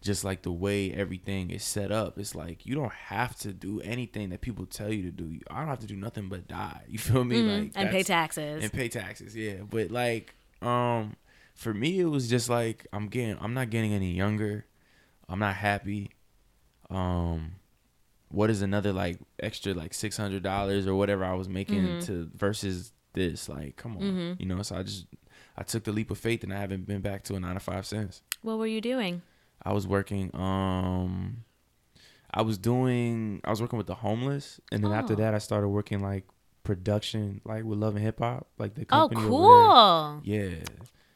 [0.00, 2.18] just like the way everything is set up.
[2.18, 5.40] It's like you don't have to do anything that people tell you to do.
[5.50, 6.82] I don't have to do nothing but die.
[6.88, 7.36] You feel me?
[7.42, 7.62] Mhm.
[7.64, 8.62] like and pay taxes.
[8.62, 9.62] and pay taxes yeah.
[9.68, 11.16] But like um
[11.54, 14.66] for me it was just like i'm getting i'm not getting any younger.
[15.28, 16.10] I'm not happy.
[16.90, 17.56] Um
[18.28, 22.06] what is another like extra like six hundred dollars or whatever i was making Mhm.
[22.06, 24.40] to versus this like come on Mhm.
[24.40, 25.06] you know so i just
[25.56, 27.60] i took the leap of faith and i haven't been back to a nine to
[27.60, 29.22] five since what were you doing?
[29.62, 31.44] i was working um
[32.32, 35.16] i was doing i was working with the homeless and then after Oh.
[35.16, 36.24] that i started working like
[36.64, 39.30] production like with love and hip hop like the Oh, company there.
[39.30, 40.20] cool.
[40.24, 40.64] Yeah.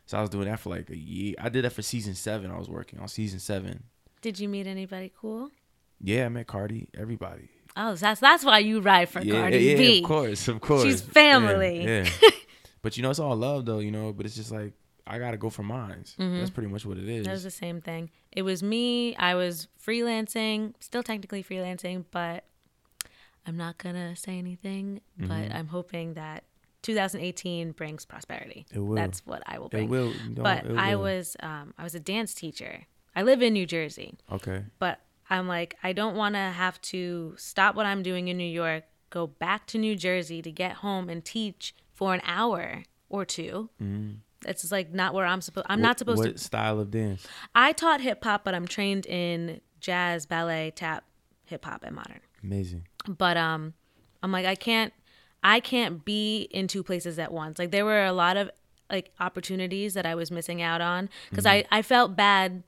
[0.07, 1.35] So I was doing that for like a year.
[1.41, 2.51] I did that for season seven.
[2.53, 3.85] I was working on season seven.
[4.23, 5.51] Did you meet anybody cool?
[6.03, 6.89] Yeah, I met Cardi.
[6.97, 7.49] Everybody.
[7.77, 9.99] Oh, that's that's why you ride for yeah, Cardi yeah, B.
[9.99, 10.83] of course, of course.
[10.83, 11.85] She's family.
[11.85, 12.09] Yeah.
[12.83, 14.13] but you know, it's all love though, you know.
[14.13, 14.73] But it's just like
[15.07, 16.05] I gotta go for mine.
[16.19, 17.27] That's pretty much what it is.
[17.27, 18.11] That was the same thing.
[18.33, 19.15] It was me.
[19.17, 22.45] I was freelancing, still technically freelancing, but
[23.47, 25.01] I'm not gonna say anything.
[25.19, 25.29] Mm-hmm.
[25.29, 26.45] But I'm hoping that
[26.83, 28.67] 2018 brings prosperity.
[28.73, 28.97] It will.
[28.97, 29.89] That's what I will it bring.
[29.89, 30.13] will.
[30.13, 32.87] Don't- but it I was um, I was a dance teacher.
[33.15, 34.63] I live in New Jersey, okay.
[34.79, 38.45] but I'm like I don't want to have to stop what I'm doing in New
[38.45, 43.24] York, go back to New Jersey to get home and teach for an hour or
[43.24, 43.68] 2
[44.47, 45.66] It's just like not where I'm supposed.
[45.68, 45.83] I'm Mm-hmm.
[45.83, 46.43] What- not supposed what to.
[46.43, 47.26] style of dance?
[47.55, 51.05] I taught hip hop, but I'm trained in jazz, ballet, tap,
[51.45, 52.20] hip hop, and modern.
[52.43, 52.87] Amazing.
[53.07, 53.74] But um,
[54.22, 54.93] I'm like I can't,
[55.43, 57.59] I can't be in two places at once.
[57.59, 58.51] Like there were a lot of
[58.91, 62.62] like opportunities that I was missing out on because I I felt bad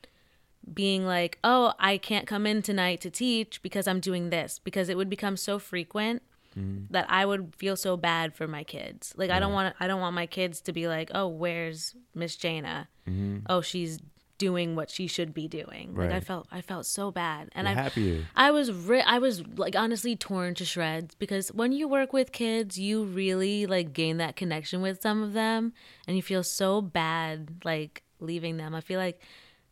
[0.72, 4.88] being like, oh, I can't come in tonight to teach because I'm doing this because
[4.88, 6.22] it would become so frequent
[6.58, 6.84] mm-hmm.
[6.90, 9.12] that I would feel so bad for my kids.
[9.16, 12.36] Like I don't want I don't want my kids to be like, oh, where's Miss
[12.36, 12.88] Jana?
[13.08, 13.38] Mm-hmm.
[13.48, 13.98] Oh, she's
[14.38, 15.94] doing what she should be doing.
[15.94, 18.24] Like I felt I felt so bad, and I happier.
[18.34, 22.32] I was ri- I was like honestly torn to shreds because when you work with
[22.32, 25.72] kids, you really like gain that connection with some of them,
[26.06, 28.74] and you feel so bad like leaving them.
[28.74, 29.20] I feel like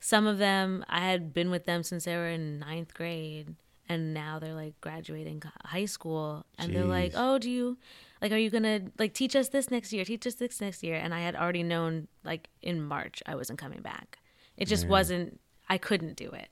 [0.01, 3.55] some of them I had been with them since they were in ninth grade,
[3.89, 7.77] and now they're like graduating high school, and they're like, "Oh, do you
[8.23, 8.33] like?
[8.33, 10.05] Are you gonna like teach us this next year?
[10.05, 13.59] Teach us this next year?" And I had already known like in March I wasn't
[13.59, 14.19] coming back.
[14.57, 14.91] It just Man.
[14.91, 15.41] wasn't.
[15.69, 16.49] I couldn't do it.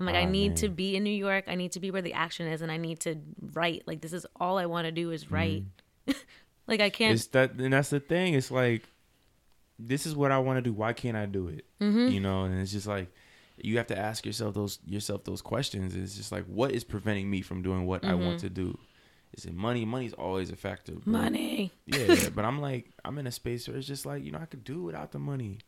[0.00, 1.44] I'm like, I Ah, need to be in New York.
[1.46, 3.16] I need to be where the action is, and I need to
[3.52, 3.82] write.
[3.86, 5.64] Like this is all I want to do is write.
[6.66, 7.14] like I can't.
[7.14, 8.34] It's that, and that's the thing.
[8.34, 8.82] It's like,
[9.86, 10.72] this is what I want to do.
[10.72, 11.64] Why can't I do it?
[11.80, 12.08] Mm-hmm.
[12.08, 13.08] You know, and it's just like,
[13.56, 15.94] you have to ask yourself those yourself those questions.
[15.94, 18.78] It's just like, what is preventing me from doing what I want to do?
[19.34, 19.84] Is it money?
[19.84, 20.92] Money's always a factor.
[20.92, 21.72] but- Money.
[21.86, 24.44] Yeah, but I'm like, I'm in a space where it's just like, you know, I
[24.46, 25.58] could do without the money.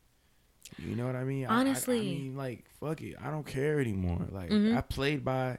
[0.79, 1.47] You know what I mean?
[1.47, 2.01] I- I- I, Honestly.
[2.01, 3.17] mean, like, fuck it.
[3.23, 4.27] I don't care anymore.
[4.31, 4.77] Like, Mm-hmm.
[4.77, 5.59] I played by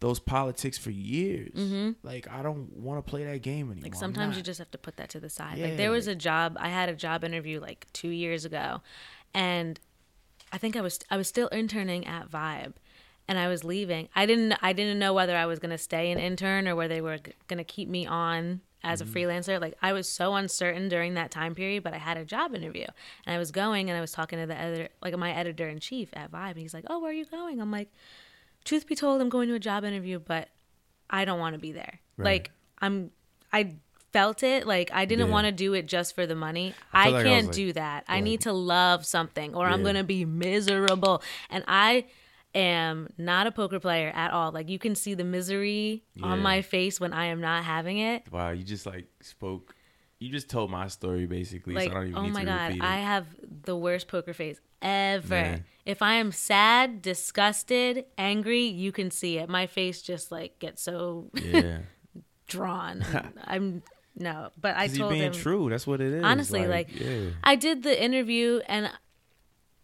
[0.00, 1.94] those politics for years.
[2.02, 3.84] Like, I don't want to play that game anymore.
[3.84, 5.58] Like sometimes you just have to put that to the side.
[5.58, 8.82] Yeah, like there was a job I had a job interview like two years ago,
[9.34, 9.80] and
[10.52, 12.74] I think I was I was still interning at Vibe,
[13.28, 14.08] and I was leaving.
[14.14, 17.00] I didn't I didn't know whether I was gonna stay an intern or whether they
[17.00, 19.14] were g- gonna keep me on as a Mm-hmm.
[19.16, 19.60] freelancer.
[19.60, 22.86] Like I was so uncertain during that time period, but I had a job interview
[23.26, 25.80] and I was going and I was talking to the editor, like my editor in
[25.80, 27.90] chief at Vibe, and he's like, "Oh, where are you going?" I'm like,
[28.66, 30.48] "Truth be told, I'm going to a job interview, but
[31.08, 32.00] I don't want to be there.
[32.18, 32.24] Right.
[32.26, 32.50] Like
[32.80, 33.10] I'm
[33.52, 33.76] I
[34.12, 35.32] felt it like I didn't Yeah.
[35.32, 36.74] want to do it just for the money.
[36.92, 38.04] I I, like can't like- do that.
[38.08, 41.22] I need to love something or I'm going to be miserable.
[41.50, 42.06] And I
[42.54, 44.50] am not a poker player at all.
[44.50, 48.24] Like you can see the misery on my face when I am not having it.
[48.32, 49.75] Wow, you just like spoke.
[50.26, 52.96] You just told my story basically, Like, so I don't even oh my god, I
[52.96, 53.26] have
[53.62, 55.28] the worst poker face ever.
[55.28, 55.64] Man.
[55.84, 59.48] If I am sad, disgusted, angry, you can see it.
[59.48, 61.78] My face just like gets so yeah,
[62.48, 63.04] drawn.
[63.44, 63.84] I'm
[64.16, 65.70] no, but I because you're being him true.
[65.70, 66.24] That's what it is.
[66.24, 68.90] Honestly, like, yeah, I did the interview and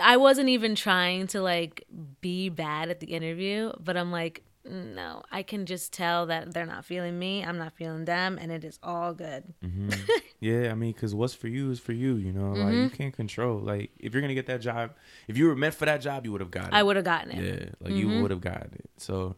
[0.00, 1.84] I wasn't even trying to like
[2.20, 6.66] be bad at the interview, but I'm like, no, I can just tell that they're
[6.66, 7.44] not feeling me.
[7.44, 9.52] I'm not feeling them, and it is all good.
[10.40, 10.70] yeah.
[10.70, 12.14] I mean, because what's for you is for you.
[12.16, 12.96] You know, like you Mm-hmm.
[12.96, 13.58] can't control.
[13.58, 14.92] Like if you're gonna get that job,
[15.28, 16.74] if you were meant for that job, you would have gotten.
[16.74, 16.76] it.
[16.76, 17.44] I would have gotten it.
[17.44, 17.96] Yeah, like Mm-hmm.
[17.96, 18.90] you would have gotten it.
[18.98, 19.36] So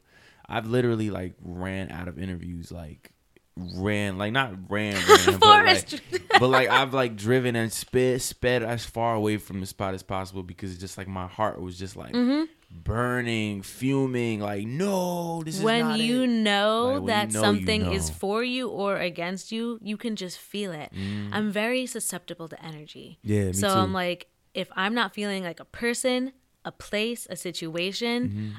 [0.49, 3.11] I've literally like ran out of interviews, like
[3.57, 5.89] ran, like not ran, ran but, like,
[6.41, 10.03] but like I've like driven and sped sped as far away from the spot as
[10.03, 12.45] possible because it's just like my heart was just like Mm-hmm.
[12.75, 16.27] Burning, fuming, like no, this is when not you it.
[16.27, 19.97] know Like, when that you know, you something is for you or against you, you
[19.97, 20.93] can just feel it.
[21.33, 23.19] I'm very susceptible to energy.
[23.25, 23.31] Mm.
[23.31, 23.75] Yeah, so too.
[23.81, 26.33] I'm like, if I'm not feeling like a person,
[26.65, 28.51] a place, a situation, Mm-hmm.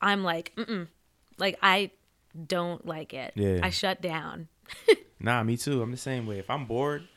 [0.00, 0.88] I'm like, mm
[1.38, 1.90] like I
[2.46, 3.32] don't like it.
[3.36, 3.60] Yeah.
[3.62, 4.48] I shut down.
[5.20, 5.80] Nah, me too.
[5.80, 6.38] I'm the same way.
[6.38, 7.08] If I'm bored,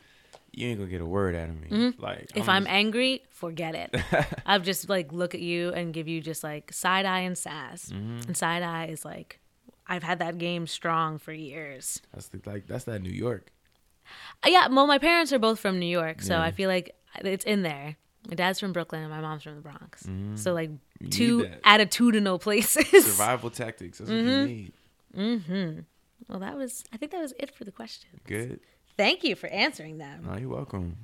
[0.58, 1.94] you ain't gonna get a word out of me.
[1.98, 2.38] Like Mm-hmm.
[2.38, 3.94] If I'm, just- angry, forget it.
[4.46, 7.86] I'll just like look at you and give you just like side eye and sass.
[7.90, 8.28] Mm-hmm.
[8.28, 9.40] And side eye is like,
[9.86, 12.02] I've had that game strong for years.
[12.12, 13.50] that's the, like that's that New York.
[14.44, 16.42] Uh, Yeah, well, my parents are both from New York, so Yeah.
[16.42, 16.94] I feel like
[17.24, 17.96] it's in there.
[18.28, 20.06] My dad's from Brooklyn and my mom's from the Bronx.
[20.34, 21.04] So like Mm-hmm.
[21.04, 22.88] You two attitudinal places.
[23.06, 23.98] Survival tactics.
[23.98, 24.48] That's what Mm-hmm.
[25.20, 25.84] you need.
[26.28, 28.20] well, that was I think that was it for the questions.
[28.26, 28.60] Good.
[28.98, 30.24] Thank you for answering them.
[30.26, 30.96] No, you're welcome.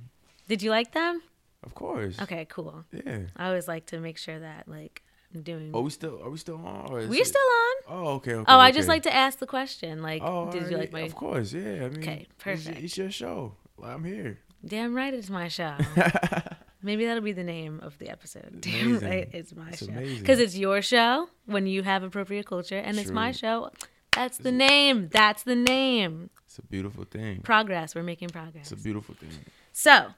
[0.48, 1.22] Did you like them?
[1.62, 2.20] Of course.
[2.20, 2.84] Okay, cool.
[2.92, 3.20] Yeah.
[3.36, 5.02] I always like to make sure that like
[5.34, 5.70] I'm doing.
[5.72, 6.90] Oh, we still are we still on?
[6.90, 7.74] Or is We're it- still on.
[7.96, 8.34] Oh, okay.
[8.34, 10.02] okay Oh, I just like to ask the question.
[10.02, 11.00] Like, Oh, did you like my?
[11.00, 11.60] Of course, yeah.
[11.84, 12.78] I mean, Okay, it's- perfect.
[12.84, 13.54] It's, your show.
[13.82, 14.38] I'm here.
[14.66, 15.74] Damn right, it's my show.
[16.82, 18.60] Maybe that'll be the name of the episode.
[18.60, 19.08] Damn Amazing.
[19.08, 19.92] right, it's my It's show.
[20.20, 23.70] Because it's your show when you have appropriate culture, and it's my show.
[24.14, 25.08] That's the name.
[25.12, 26.30] That's the name.
[26.46, 27.40] It's a beautiful thing.
[27.42, 27.94] Progress.
[27.94, 28.70] We're making progress.
[28.70, 29.30] It's a beautiful thing.
[29.72, 30.08] So,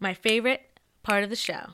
[0.00, 0.62] my favorite
[1.02, 1.68] part of the show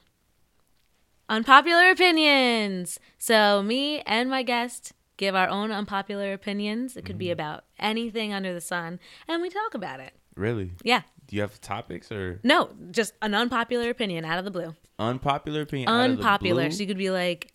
[1.28, 3.00] unpopular opinions.
[3.18, 6.96] So, me and my guest give our own unpopular opinions.
[6.96, 7.18] It could Mm-hmm.
[7.18, 10.12] be about anything under the sun, and we talk about it.
[10.36, 10.72] Really?
[10.82, 11.02] Yeah.
[11.26, 14.74] Do you have topics or No, just an unpopular opinion out of the blue.
[14.98, 15.88] unpopular opinion?
[15.88, 16.70] out of the Unpopular.
[16.70, 17.52] So, you could be like,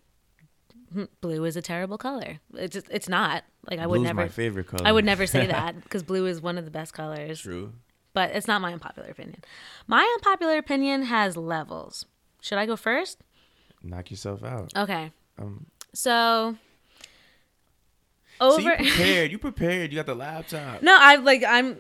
[0.92, 2.40] "Hmm, blue is a terrible color.
[2.56, 3.44] It's just, it's not.
[3.70, 4.22] Like, I would Blue's never.
[4.22, 4.84] my favorite color.
[4.86, 7.42] I would never say that because blue is one of the best colors.
[7.42, 7.74] True.
[8.14, 9.44] but it's not my unpopular opinion.
[9.88, 12.06] My unpopular opinion has levels.
[12.42, 13.20] Should I go first?
[13.84, 14.72] Knock yourself out.
[14.76, 15.12] Okay.
[15.38, 16.56] Um, So
[18.40, 19.32] so over you prepared.
[19.32, 19.92] You prepared.
[19.92, 20.82] You got the laptop.
[20.82, 21.78] No, I'm like I'm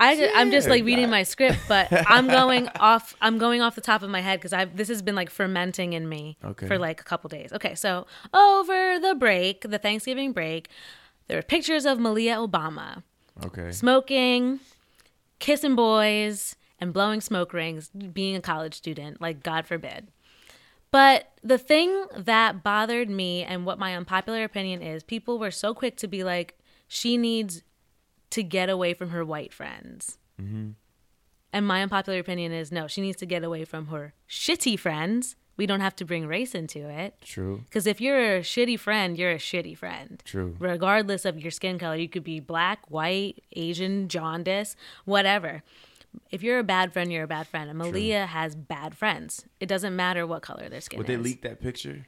[0.00, 3.80] I I'm just like reading my script, but I'm going off I'm going off the
[3.80, 6.66] top of my head cuz I've this has been like fermenting in me Okay.
[6.68, 7.52] for like a couple days.
[7.52, 10.68] Okay, so over the break, the Thanksgiving break,
[11.28, 13.02] there were pictures of Malia Obama
[13.44, 13.70] Okay.
[13.70, 14.60] smoking,
[15.38, 20.08] kissing boys, and blowing smoke rings, being a college student, like God forbid.
[20.90, 25.74] But the thing that bothered me and what my unpopular opinion is, people were so
[25.74, 27.62] quick to be like, she needs
[28.30, 30.18] to get away from her white friends.
[30.40, 30.70] Mm-hmm.
[31.52, 35.36] And my unpopular opinion is no, she needs to get away from her shitty friends.
[35.58, 37.14] We don't have to bring race into it.
[37.20, 37.62] True.
[37.66, 40.56] Because if you're a shitty friend, you're a shitty friend True.
[40.58, 41.96] regardless of your skin color.
[41.96, 45.62] You could be black, white, Asian, jaundice, whatever.
[46.30, 47.68] If you're a bad friend, you're a bad friend.
[47.68, 49.44] And Malia has bad friends.
[49.60, 51.16] It doesn't matter what color their skin Would is.
[51.16, 52.06] they leak that picture?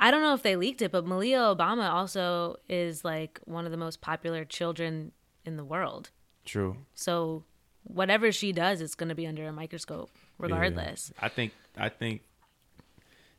[0.00, 3.70] I don't know if they leaked it, but Malia Obama also is like one of
[3.70, 5.12] the most popular children
[5.44, 6.10] in the world.
[6.44, 6.78] True.
[6.94, 7.44] So
[7.84, 10.44] whatever she does, it's going to be under a microscope, Yeah.
[10.46, 11.12] regardless.
[11.20, 11.52] I think.
[11.76, 12.22] I think.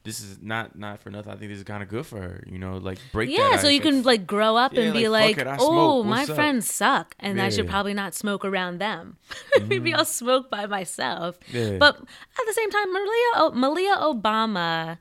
[0.03, 1.31] This is not not for nothing.
[1.31, 2.43] I think this is kind of good for her.
[2.47, 3.29] You know, like break.
[3.29, 6.23] Yeah, so you can like grow up Yeah, and be like, like, it, "Oh, my
[6.23, 9.17] up?" friends suck, and I should probably not smoke around them.
[9.67, 9.99] Maybe mm-hmm.
[9.99, 11.77] I'll smoke by myself." Yeah.
[11.77, 14.99] But at the same time, Malia o- Malia Obama,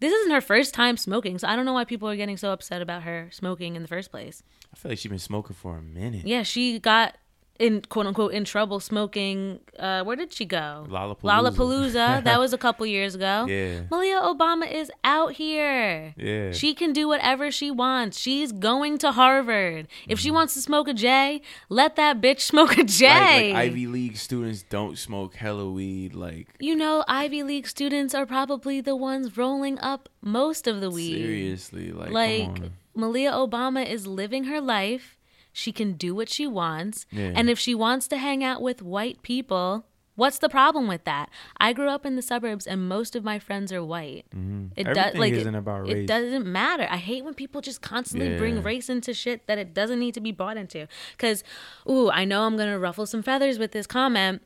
[0.00, 2.52] this isn't her first time smoking, so I don't know why people are getting so
[2.52, 4.42] upset about her smoking in the first place.
[4.74, 6.26] I feel like she's been smoking for a minute.
[6.26, 7.16] Yeah, she got
[7.58, 9.60] in quote unquote in trouble smoking.
[9.78, 10.86] Uh, where did she go?
[10.88, 11.22] Lollapalooza.
[11.22, 12.24] Lollapalooza.
[12.24, 13.46] that was a couple years ago.
[13.48, 13.82] Yeah.
[13.90, 16.14] Malia Obama is out here.
[16.16, 16.52] Yeah.
[16.52, 18.18] She can do whatever she wants.
[18.18, 19.88] She's going to Harvard.
[20.08, 23.06] If she wants to smoke a J, let that bitch smoke a J.
[23.08, 26.14] Like, like Ivy League students don't smoke hella weed.
[26.14, 30.90] Like you know, Ivy League students are probably the ones rolling up most of the
[30.90, 31.14] weed.
[31.16, 32.70] seriously, like, Like.
[32.94, 35.16] Malia Obama is living her life.
[35.52, 37.06] She can do what she wants.
[37.10, 37.32] Yeah.
[37.34, 39.84] And if she wants to hang out with white people,
[40.14, 41.28] what's the problem with that?
[41.58, 44.24] I grew up in the suburbs and most of my friends are white.
[44.34, 44.66] Mm-hmm.
[44.76, 46.86] It does like isn't it, about it doesn't matter.
[46.90, 50.20] I hate when people just constantly bring race into shit that it doesn't need to
[50.20, 50.88] be brought into.
[51.18, 51.44] Cuz
[51.88, 54.42] ooh, I know I'm going to ruffle some feathers with this comment,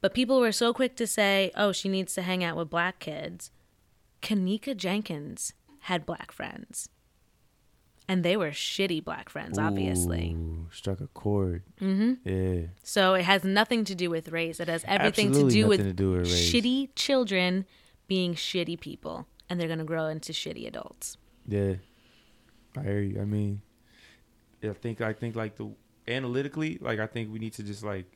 [0.00, 2.98] but people were so quick to say, "Oh, she needs to hang out with black
[3.00, 3.50] kids."
[4.22, 6.88] Kanika Jenkins had black friends.
[8.10, 10.34] And they were shitty black friends, obviously.
[10.34, 11.62] Ooh, struck a chord.
[11.80, 12.26] Mm-hmm.
[12.26, 12.66] Yeah.
[12.82, 14.60] So it has nothing to do with race.
[14.60, 17.66] It has everything to do with, to do with shitty children
[18.06, 19.26] being shitty people.
[19.50, 21.18] And they're going to grow into shitty adults.
[21.46, 21.74] Yeah.
[22.78, 23.20] I hear you.
[23.20, 23.60] I mean,
[24.62, 25.70] I think I think like the
[26.06, 28.06] analytically, like I think we need to just like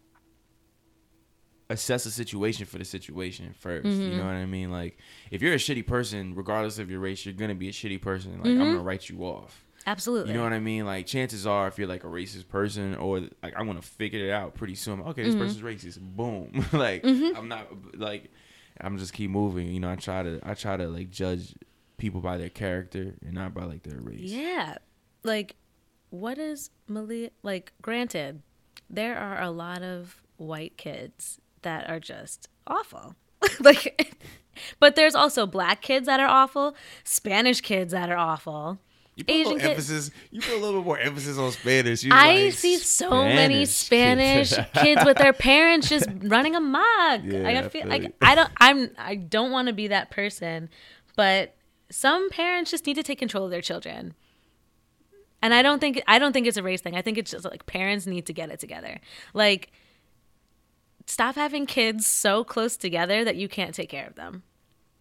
[1.70, 4.02] assess the situation for the situation 1st Mm-hmm.
[4.02, 4.70] You know what I mean?
[4.70, 4.98] Like
[5.30, 8.32] if you're a shitty person, regardless of your race, you're gonna be a shitty person.
[8.38, 8.60] Like Mm-hmm.
[8.62, 9.61] I'm gonna write you off.
[9.86, 10.32] Absolutely.
[10.32, 10.84] You know what I mean?
[10.86, 14.30] Like chances are, if you're like a racist person, or like I'm gonna figure it
[14.30, 15.00] out pretty soon.
[15.00, 15.42] Okay, this Mm-hmm.
[15.44, 16.00] person's racist.
[16.00, 16.64] Boom.
[16.72, 18.30] like I'm not like
[18.80, 19.68] I'm just keep moving.
[19.68, 21.54] You know, I try to I try to like judge
[21.98, 24.20] people by their character and not by like their race.
[24.22, 24.76] Yeah.
[25.24, 25.56] Like,
[26.10, 27.30] what is Malia?
[27.42, 28.42] Like, granted,
[28.90, 33.14] there are a lot of white kids that are just awful.
[33.60, 34.16] like,
[34.80, 36.74] but there's also black kids that are awful,
[37.04, 38.80] Spanish kids that are awful.
[39.22, 39.90] You put a Asian little kids.
[39.90, 40.10] emphasis.
[40.30, 42.02] You put a little bit more emphasis on Spanish.
[42.02, 44.82] You I like see so many Spanish Spanish kids.
[44.82, 47.22] kids with their parents just running amok.
[47.24, 48.12] Yeah, I feel like.
[48.20, 50.68] I don't I'm I don't want to be that person,
[51.16, 51.54] but
[51.90, 54.14] some parents just need to take control of their children.
[55.42, 56.94] And I don't think I don't think it's a race thing.
[56.94, 59.00] I think it's just like parents need to get it together.
[59.34, 59.72] Like
[61.06, 64.42] stop having kids so close together that you can't take care of them.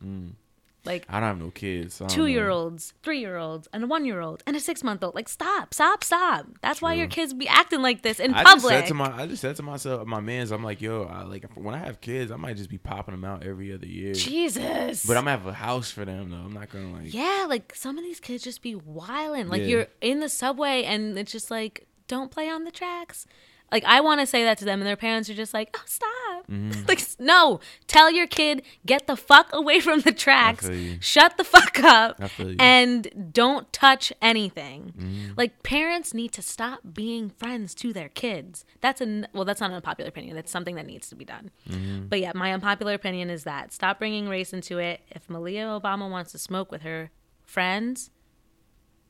[0.04, 0.32] Mm.
[0.84, 1.94] Like I don't have no kids.
[1.96, 4.84] so two year olds, three year olds, and a one year old, and a six
[4.84, 5.14] month old.
[5.14, 6.48] Like, stop, stop, stop.
[6.62, 8.80] That's why your kids be acting like this in I just public.
[8.80, 11.46] said to my, I just said to myself, my man's, I'm like, yo, I, like
[11.56, 14.14] when I have kids, I might just be popping them out every other year.
[14.14, 15.06] Jesus.
[15.06, 16.38] But I'm gonna have a house for them though.
[16.38, 17.14] I'm not gonna like.
[17.14, 19.50] yeah, like some of these kids just be wilding.
[19.50, 19.68] Like Yeah.
[19.68, 23.26] you're in the subway and it's just like, don't play on the tracks.
[23.72, 25.84] Like I want to say that to them, and their parents are just like, "Oh,
[25.86, 26.08] stop!"
[26.50, 26.84] Mm-hmm.
[26.88, 30.70] Like, no, tell your kid get the fuck away from the tracks,
[31.00, 32.56] shut the fuck up, I feel you.
[32.60, 34.94] and don't touch anything.
[34.98, 35.34] Mm-hmm.
[35.38, 38.66] Like parents need to stop being friends to their kids.
[38.82, 40.36] That's a well, that's not an unpopular opinion.
[40.36, 41.52] That's something that needs to be done.
[41.70, 42.08] Mm-hmm.
[42.08, 45.02] But yeah, my unpopular opinion is that stop bringing race into it.
[45.12, 47.12] If Malia Obama wants to smoke with her
[47.46, 48.10] friends,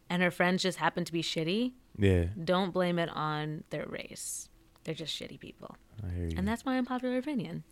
[0.10, 4.50] and her friends just happen to be shitty, Yeah, don't blame it on their race.
[4.84, 5.76] They're just shitty people.
[6.06, 6.36] I hear you.
[6.38, 7.64] And that's my unpopular opinion.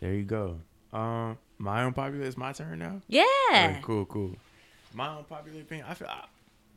[0.00, 0.60] there you go.
[0.92, 3.00] Um, my unpopular is my turn now.
[3.08, 3.24] Yeah.
[3.52, 4.36] Alright, cool, cool.
[4.94, 6.24] My unpopular opinion, I feel I,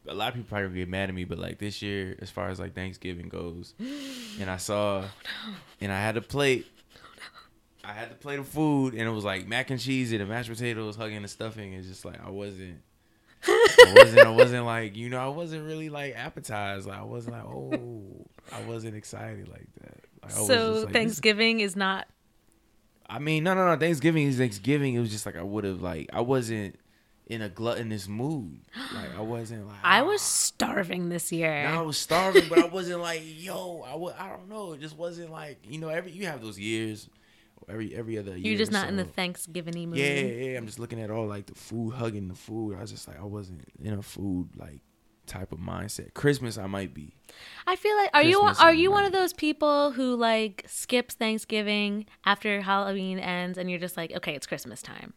[0.08, 2.50] a lot of people probably get mad at me, but like this year, as far
[2.50, 3.74] as like Thanksgiving goes,
[4.40, 5.06] and I saw,
[5.80, 6.66] and I had a plate.
[7.84, 10.26] I had to plate of food, and it was like mac and cheese and the
[10.26, 11.74] mashed potatoes, hugging the stuffing.
[11.74, 12.82] It's just like I wasn't.
[13.88, 14.28] I wasn't.
[14.28, 15.20] I wasn't like you know.
[15.20, 16.88] I wasn't really like appetized.
[16.88, 18.26] Like I wasn't like oh.
[18.52, 20.06] I wasn't excited like that.
[20.24, 22.08] Like, So like, Thanksgiving is not.
[23.10, 23.78] I mean, no, no, no.
[23.78, 24.96] Thanksgiving is Thanksgiving.
[24.96, 26.78] It was just like I would have like I wasn't
[27.28, 28.60] in a gluttonous mood.
[28.94, 30.06] Like I wasn't like I ah.
[30.06, 31.64] was starving this year.
[31.64, 33.82] Now I was starving, but I wasn't like yo.
[33.82, 34.74] I I don't know.
[34.74, 35.90] It just wasn't like you know.
[35.90, 37.10] Every you have those years.
[37.72, 38.52] Every every other year.
[38.52, 39.98] You're just not in the Thanksgiving mood.
[39.98, 40.58] Yeah, yeah.
[40.58, 42.76] I'm just looking at all like the food, hugging the food.
[42.76, 44.82] I was just like I wasn't in a food like
[45.26, 46.14] type of mindset.
[46.14, 47.16] Christmas I might be.
[47.66, 50.64] I feel like are you Christmas are and you one of those people who like
[50.68, 55.14] skips Thanksgiving after Halloween ends and you're just like, okay, it's Christmas time.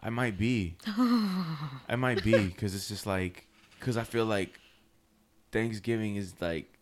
[0.00, 0.76] I might be.
[0.86, 3.46] I might be because it's just like
[3.78, 4.58] because I feel like
[5.52, 6.72] Thanksgiving is like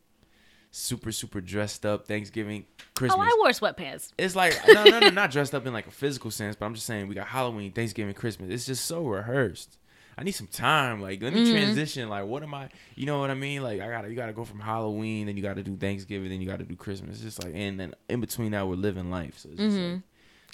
[0.70, 2.06] super super dressed up.
[2.06, 2.64] Thanksgiving,
[2.94, 3.18] Christmas.
[3.18, 4.12] Oh, I wore sweatpants.
[4.18, 6.74] it's like no no no not dressed up in like a physical sense, but I'm
[6.74, 8.50] just saying we got Halloween, Thanksgiving, Christmas.
[8.50, 9.78] It's just so rehearsed.
[10.16, 11.00] I need some time.
[11.00, 11.52] Like let me Mm-hmm.
[11.52, 12.08] transition.
[12.08, 12.68] Like what am I?
[12.96, 13.62] You know what I mean?
[13.62, 16.46] Like I gotta you gotta go from Halloween, then you gotta do Thanksgiving, then you
[16.48, 17.16] gotta do Christmas.
[17.16, 19.38] It's just like and then in between that we're living life.
[19.38, 20.00] So it's just like,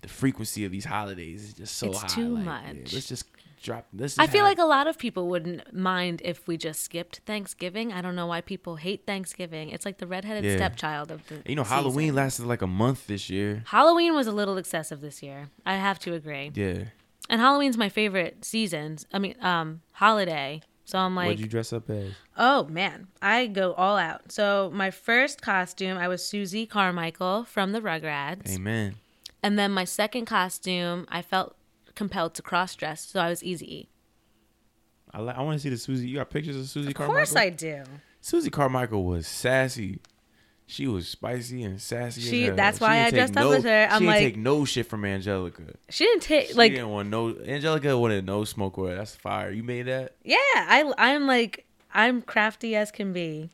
[0.02, 2.04] the frequency of these holidays is just so Mm-hmm.
[2.04, 2.20] It's high.
[2.20, 2.64] too like, much.
[2.74, 3.24] yeah, let's just
[3.64, 3.86] drop.
[3.92, 4.18] Let's.
[4.18, 7.92] I feel like a lot of people wouldn't mind if we just skipped Thanksgiving.
[7.92, 9.70] I don't know why people hate Thanksgiving.
[9.70, 10.56] It's like the redheaded Yeah.
[10.56, 11.42] stepchild of the.
[11.46, 11.76] you know season.
[11.78, 13.64] Halloween lasted like a month this year.
[13.66, 15.48] Halloween was a little excessive this year.
[15.66, 16.52] I have to agree.
[16.54, 16.84] Yeah.
[17.28, 18.98] And Halloween's my favorite season.
[19.12, 20.60] I mean, um, holiday.
[20.86, 22.12] So I'm like, What'd you dress up as?
[22.36, 24.30] Oh man, I go all out.
[24.30, 28.96] So my first costume, I was Susie Carmichael from the Rugrats, Amen.
[29.42, 31.56] and then my second costume, I felt
[31.94, 33.88] compelled to cross dress, so I was Easy.
[35.12, 36.08] I li- I want to see the Susie.
[36.08, 37.14] You got pictures of Susie Of Carmichael?
[37.16, 37.84] course I do.
[38.20, 40.00] Susie Carmichael was sassy.
[40.66, 42.22] She was spicy and sassy.
[42.22, 42.56] She- hell.
[42.56, 43.88] that's She why didn't I take dressed up no- with her.
[43.90, 45.62] I'm she like- didn't take no shit from Angelica.
[45.90, 46.72] She didn't take like.
[46.72, 47.36] She didn't want no.
[47.38, 48.96] Angelica wanted no smoke with her.
[48.96, 49.50] That's fire.
[49.50, 50.16] You made that.
[50.24, 50.36] yeah.
[50.54, 53.50] I I'm like I'm crafty as can be,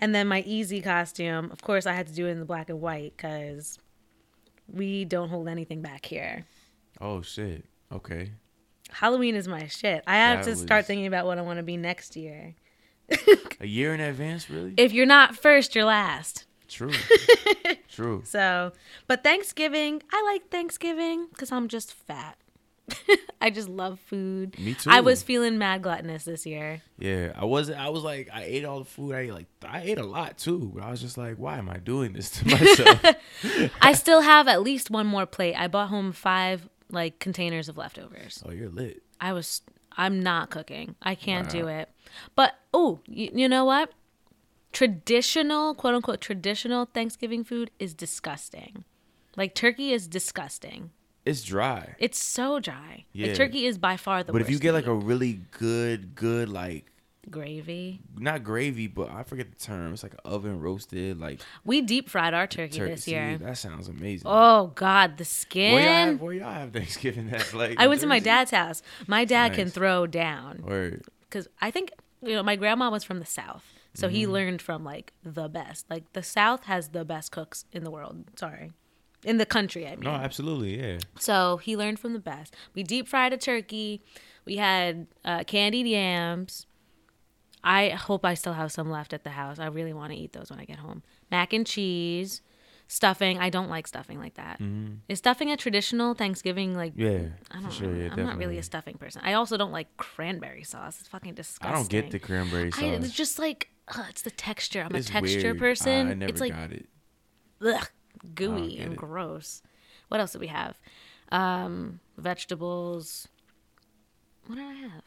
[0.00, 1.50] and then my Easy costume.
[1.50, 3.78] Of course, I had to do it in the black and white because
[4.72, 6.46] we don't hold anything back here.
[7.00, 7.64] Oh shit.
[7.92, 8.32] Okay.
[8.90, 10.04] Halloween is my shit.
[10.06, 12.54] I have That to start thinking about what I want to be next year.
[13.60, 14.74] A year in advance, really?
[14.76, 16.46] If you're not first, you're last.
[16.68, 16.92] True.
[17.88, 18.22] True.
[18.24, 18.72] So,
[19.06, 22.36] but Thanksgiving, I like Thanksgiving because I'm just fat.
[23.40, 24.58] I just love food.
[24.58, 24.90] Me too.
[24.90, 26.82] I was feeling mad gluttonous this year.
[26.98, 27.78] Yeah, I wasn't.
[27.78, 29.14] I was like, I ate all the food.
[29.14, 30.72] I ate like, I ate a lot too.
[30.74, 33.04] But I was just like, why am I doing this to myself?
[33.80, 35.54] I still have at least one more plate.
[35.54, 38.42] I bought home five like containers of leftovers.
[38.46, 39.02] oh, you're lit.
[39.20, 39.62] I was
[39.96, 40.94] I'm not cooking.
[41.02, 41.88] I can't do it.
[42.34, 43.90] But oh, you, you know what?
[44.72, 48.84] Traditional, quote unquote, traditional Thanksgiving food is disgusting.
[49.36, 50.90] Like turkey is disgusting.
[51.24, 51.94] It's dry.
[51.98, 53.04] It's so dry.
[53.12, 53.28] Yeah.
[53.28, 54.40] Like turkey is by far the worst.
[54.40, 56.91] But if you get like a really good, good like.
[57.30, 59.92] Gravy, not gravy, but I forget the term.
[59.92, 62.90] It's like oven roasted like we deep fried our turkey, turkey.
[62.92, 63.36] this year.
[63.38, 64.26] See, that sounds amazing.
[64.26, 66.18] Oh God, the where y'all, have, skin.
[66.18, 67.52] where y'all have Thanksgiving at?
[67.54, 68.82] Like I went to my dad's house.
[69.06, 71.02] My dad can throw down Word.
[71.22, 71.92] because I think
[72.22, 73.64] you know my grandma was from the south,
[73.94, 74.32] so he Mm-hmm.
[74.32, 75.86] learned from like the best.
[75.90, 78.24] Like the South has the best cooks in the world.
[78.36, 78.72] Sorry,
[79.24, 79.86] in the country.
[79.86, 80.98] I mean, No, absolutely, yeah.
[81.18, 82.54] so he learned from the best.
[82.74, 84.02] We deep fried a turkey.
[84.44, 86.66] We had uh, candied yams.
[87.64, 89.58] I hope I still have some left at the house.
[89.58, 91.02] I really want to eat those when I get home.
[91.30, 92.40] Mac and cheese,
[92.88, 93.38] Stuffing.
[93.38, 94.60] I don't like stuffing like that.
[94.60, 95.16] Is Mhm.
[95.16, 96.92] stuffing a traditional Thanksgiving like?
[96.94, 97.86] Yeah, I for don't sure.
[97.88, 98.04] know.
[98.04, 99.22] Yeah, I'm not really a stuffing person.
[99.24, 100.98] I also don't like cranberry sauce.
[101.00, 101.72] It's fucking disgusting.
[101.72, 102.82] I don't get the cranberry sauce.
[102.82, 104.82] I, it's just like ugh, it's the texture.
[104.82, 105.58] I'm It's a texture weird.
[105.58, 106.08] person.
[106.08, 106.86] I never it's like got it.
[107.64, 107.88] ugh,
[108.34, 108.96] gooey and it.
[108.98, 109.62] gross.
[110.08, 110.78] What else do we have?
[111.30, 113.26] Um, vegetables.
[114.48, 115.04] What did I have?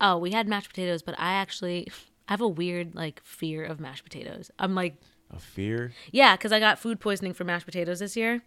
[0.00, 1.88] Oh, we had mashed potatoes, but I actually
[2.28, 4.50] I have a weird like fear of mashed potatoes.
[4.58, 4.96] I'm like,
[5.30, 5.92] A fear?
[6.12, 8.42] yeah, because I got food poisoning from mashed potatoes this year.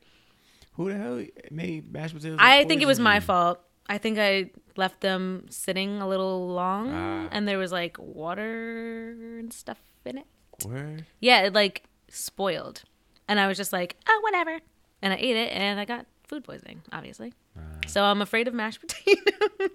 [0.74, 2.40] Who the hell made mashed potatoes?
[2.42, 3.60] I think it was my fault.
[3.88, 7.28] I think I left them sitting a little long, Ah.
[7.32, 10.26] and there was like water and stuff in it.
[10.66, 11.00] Where?
[11.20, 12.84] Yeah, it like spoiled.
[13.28, 14.60] And I was just like, oh, whatever.
[15.02, 17.34] And I ate it and I got food poisoning, obviously.
[17.58, 17.62] Ah.
[17.88, 19.70] So I'm afraid of mashed potatoes.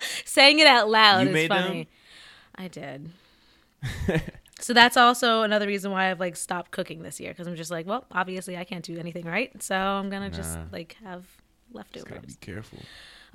[0.24, 1.62] Saying it out loud You is made them?
[1.62, 1.88] funny.
[2.54, 3.10] I did.
[4.60, 7.70] so that's also another reason why I've like stopped cooking this year because I'm just
[7.70, 11.24] like, well, obviously I can't do anything right, so I'm gonna just like have
[11.92, 12.80] Just gotta be careful.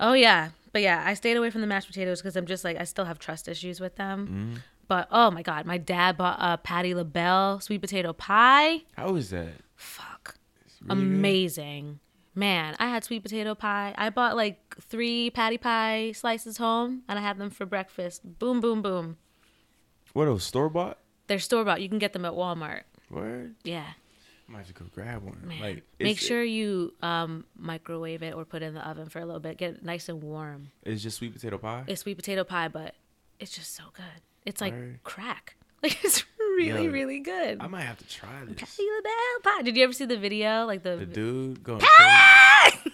[0.00, 2.78] Oh yeah, but yeah, I stayed away from the mashed potatoes because I'm just like
[2.78, 4.56] I still have trust issues with them.
[4.56, 4.62] Mhm.
[4.86, 8.82] But oh my god, my dad bought a Patti LaBelle sweet potato pie.
[8.96, 9.52] How is that?
[9.76, 10.36] Fuck.
[10.82, 12.00] Really good?
[12.34, 13.94] Man, I had sweet potato pie.
[13.96, 18.22] I bought like three Patti pie slices home and I had them for breakfast.
[18.38, 19.16] Boom, boom, boom.
[20.12, 20.98] What those store bought?
[21.26, 21.80] They're store bought.
[21.80, 22.82] You can get them at Walmart.
[23.10, 23.54] Word?
[23.62, 23.86] Yeah.
[24.48, 25.40] I might have to go grab one.
[25.44, 25.60] Man.
[25.60, 29.24] Like, Make sure you um, microwave it or put it in the oven for a
[29.24, 29.56] little bit.
[29.56, 30.70] Get it nice and warm.
[30.82, 31.84] it's just sweet potato pie.
[31.86, 32.94] It's sweet potato pie, but
[33.40, 34.04] it's just so good.
[34.44, 34.98] It's like Word.
[35.04, 35.56] crack.
[35.84, 36.24] Like it's
[36.56, 37.58] really, Yo, really good.
[37.60, 38.56] I might have to try this.
[38.56, 39.62] Patti LaBelle pie.
[39.62, 40.64] Did you ever see the video?
[40.66, 41.80] Like the, The dude going.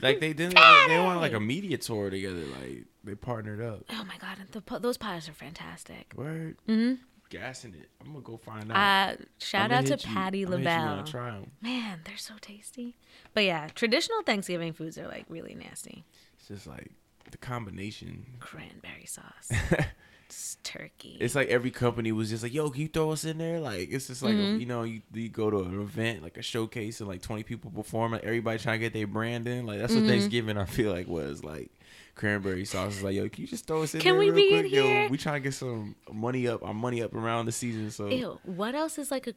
[0.03, 0.55] Like they didn't.
[0.55, 2.43] They, they went on like a media tour together.
[2.61, 3.85] Like they partnered up.
[3.91, 6.13] Oh my god, the, those pies are fantastic.
[6.17, 6.57] Word.
[6.67, 6.95] hmm
[7.29, 7.89] Gassing it.
[8.01, 8.77] I'm gonna go find out.
[9.21, 11.47] Uh, shout out to you- Patti I'ma hit you when I LaBelle.
[11.61, 12.97] Man, they're so tasty.
[13.35, 16.05] But yeah, traditional Thanksgiving foods are like really nasty.
[16.39, 16.91] It's just like
[17.31, 18.27] the combination.
[18.41, 19.51] Cranberry sauce,
[20.31, 21.17] it's turkey.
[21.21, 23.89] It's like every company was just like, "Yo, can you throw us in there?" Like
[23.91, 24.61] it's just like Mm-hmm.
[24.61, 27.71] you know, you, you go to an event like a showcase and like twenty people
[27.71, 29.67] perform, and everybody trying to get their brand in.
[29.67, 30.09] Like that's what Mm-hmm.
[30.09, 31.71] Thanksgiving I feel like was like.
[32.17, 34.35] Cranberry sauce is like, yo, can you just throw us in Can there we real
[34.35, 34.73] be in quick?
[34.73, 35.03] here?
[35.05, 37.91] Yo, we trying to get some money up, our money up around the season.
[37.91, 38.39] So Ew.
[38.45, 39.33] What else is like a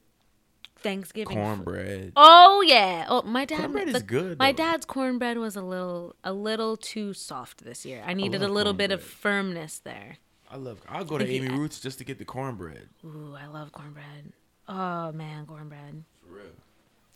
[0.79, 1.29] Thanksgiving?
[1.37, 1.41] food?
[1.41, 2.11] cornbread.
[2.17, 3.05] Oh yeah.
[3.07, 3.59] Oh my dad.
[3.59, 4.57] Cornbread is good, My though.
[4.57, 8.03] dad's cornbread was a little a little too soft this year.
[8.05, 10.17] I needed a love little bit of firmness there.
[10.53, 10.79] I love.
[10.87, 12.87] I'll go to Amy Ruth's just to get the cornbread.
[13.03, 14.31] Ooh, I love cornbread.
[14.67, 16.03] Oh man, cornbread.
[16.21, 16.45] For real.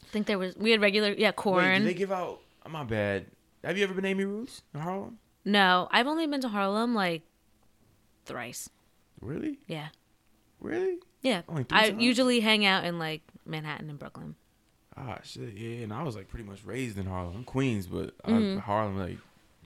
[0.04, 1.82] I think there was we had regular yeah Wait, corn.
[1.82, 2.40] do they give out?
[2.66, 3.28] oh, my bad.
[3.64, 5.20] Have you ever been to Amy Ruth's in Harlem?
[5.46, 7.22] no, I've only been to Harlem like
[8.26, 8.70] thrice.
[9.22, 9.60] Really?
[9.68, 9.88] Yeah.
[10.60, 10.98] Really?
[11.22, 11.42] Yeah.
[11.48, 12.02] Only three I times?
[12.04, 14.36] usually hang out in like Manhattan and Brooklyn.
[14.96, 15.54] Ah, shit.
[15.56, 17.44] Yeah, and I was like pretty much raised in Harlem.
[17.44, 18.58] Queens, but Mhm.
[18.58, 19.18] I, Harlem like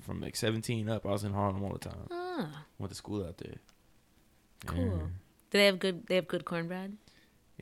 [0.02, 2.08] from like 17 up, I was in Harlem all the time.
[2.12, 3.56] Ah, Went to school out there.
[4.66, 4.80] cool.
[4.86, 5.08] Yeah.
[5.52, 6.97] Do they have good they have good cornbread?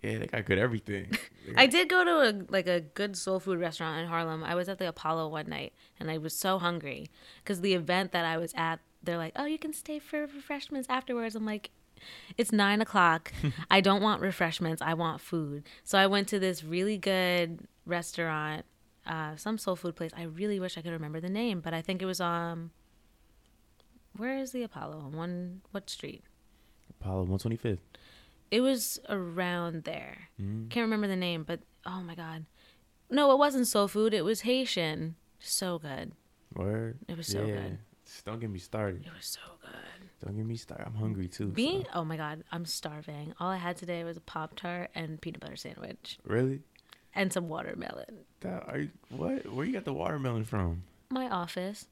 [0.04, 1.12] Yeah, they got good everything.
[1.48, 4.44] They I did go to a like a good soul food restaurant in Harlem.
[4.44, 7.10] I was at the Apollo one night and I was so hungry
[7.44, 10.88] because the event that I was at, they're like, "Oh, you can stay for refreshments
[10.90, 11.72] afterwards." I'm like,
[12.38, 13.34] "It's nine o'clock.
[13.72, 14.82] I don't want refreshments.
[14.82, 18.66] I want food." So I went to this really good restaurant,
[19.06, 20.12] uh, some soul food place.
[20.16, 22.72] I really wish I could remember the name, but I think it was um.
[24.18, 25.00] Where is the Apollo?
[25.00, 26.24] On one what street?
[27.00, 27.80] Apollo 125th.
[28.52, 30.30] It was around there.
[30.42, 30.70] Mhm.
[30.70, 32.46] Can't remember the name, but oh my god.
[33.10, 34.14] No, it wasn't soul food.
[34.14, 35.16] It was Haitian.
[35.40, 36.12] So good.
[36.56, 37.00] Word.
[37.08, 37.78] It was so good.
[38.26, 39.06] Don't get me started.
[39.06, 40.10] It was so good.
[40.26, 40.88] Don't get me started.
[40.88, 41.48] I'm hungry too.
[41.48, 43.34] Being so- oh my god, I'm starving.
[43.40, 46.62] All I had today was a pop tart and peanut butter sandwich Really?
[47.16, 48.26] And some watermelon.
[48.42, 49.52] That, are you, what?
[49.52, 50.84] Where you got the watermelon from?
[51.10, 51.86] My office.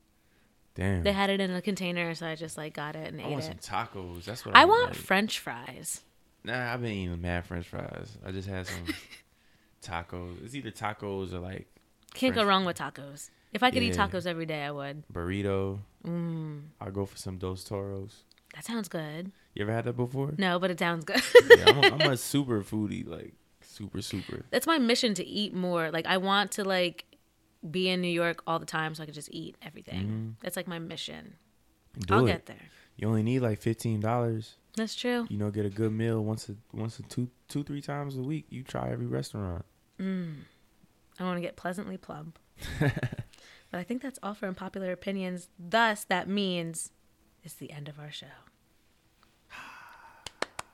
[0.75, 1.03] Damn.
[1.03, 3.31] They had it in a container, so I just like got it and I ate
[3.31, 4.25] want some tacos.
[4.25, 4.95] That's what I I'm want like.
[4.95, 6.01] French fries.
[6.43, 8.15] Nah, I've been eating mad French fries.
[8.25, 8.85] I just had some
[9.83, 10.43] tacos.
[10.43, 11.67] It's either tacos or like
[12.13, 13.29] Can't go French- wrong with tacos.
[13.53, 15.03] If I could eat tacos every day, I would.
[15.11, 15.79] burrito.
[16.05, 18.23] Mm, I'll go for some Dos Toros.
[18.53, 19.31] that sounds good.
[19.55, 20.33] You ever had that before?
[20.37, 21.21] No, but it sounds good.
[21.57, 23.33] yeah, I'm a, I'm a super foodie, like
[23.77, 24.45] super super.
[24.51, 25.91] that's my mission to eat more.
[25.91, 27.05] Like I want to like
[27.69, 30.01] be in New York all the time so I can just eat everything.
[30.01, 30.29] Mm-hmm.
[30.41, 31.35] That's like my mission.
[31.99, 32.27] Do I'll it.
[32.27, 32.69] get there.
[32.95, 34.55] You only need like fifteen dollars.
[34.75, 35.25] That's true.
[35.29, 38.21] You know, get a good meal once a once a two two three times a
[38.21, 38.45] week.
[38.49, 39.65] You try every restaurant.
[39.99, 40.35] Mm.
[41.19, 42.37] I want to get pleasantly plump.
[42.79, 42.93] but
[43.73, 45.49] I think that's all for unpopular opinions.
[45.57, 46.91] Thus, that means
[47.43, 48.27] it's the end of our show.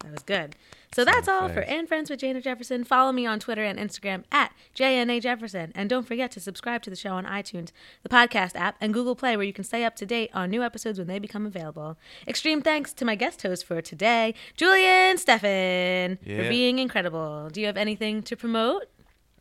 [0.04, 0.56] That was good.
[0.94, 1.62] So that's all for.
[1.62, 2.84] And Friends with Jana Jefferson.
[2.84, 5.72] Follow me on Twitter and Instagram at JNA Jefferson.
[5.74, 7.72] And don't forget to subscribe to the show on iTunes,
[8.04, 10.62] the podcast app, and Google Play, where you can stay up to date on new
[10.62, 11.98] episodes when they become available.
[12.28, 17.50] Extreme thanks to my guest host for today, Julian Steffen, for being incredible.
[17.52, 18.84] Do you have anything to promote?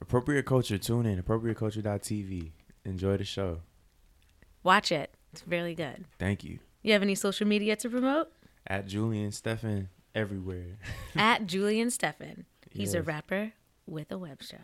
[0.01, 0.79] Appropriate Culture.
[0.79, 1.23] Tune in.
[1.23, 2.53] AppropriateCulture.tv.
[2.85, 3.61] Enjoy the show.
[4.63, 5.15] Watch it.
[5.33, 6.05] It's really good.
[6.19, 6.61] Thank you.
[6.83, 8.33] You have any social media to promote?
[8.67, 10.79] At Julian Steffen everywhere.
[11.17, 12.45] at Julian Steffen.
[12.71, 13.53] He's a rapper
[13.87, 14.57] with a web show.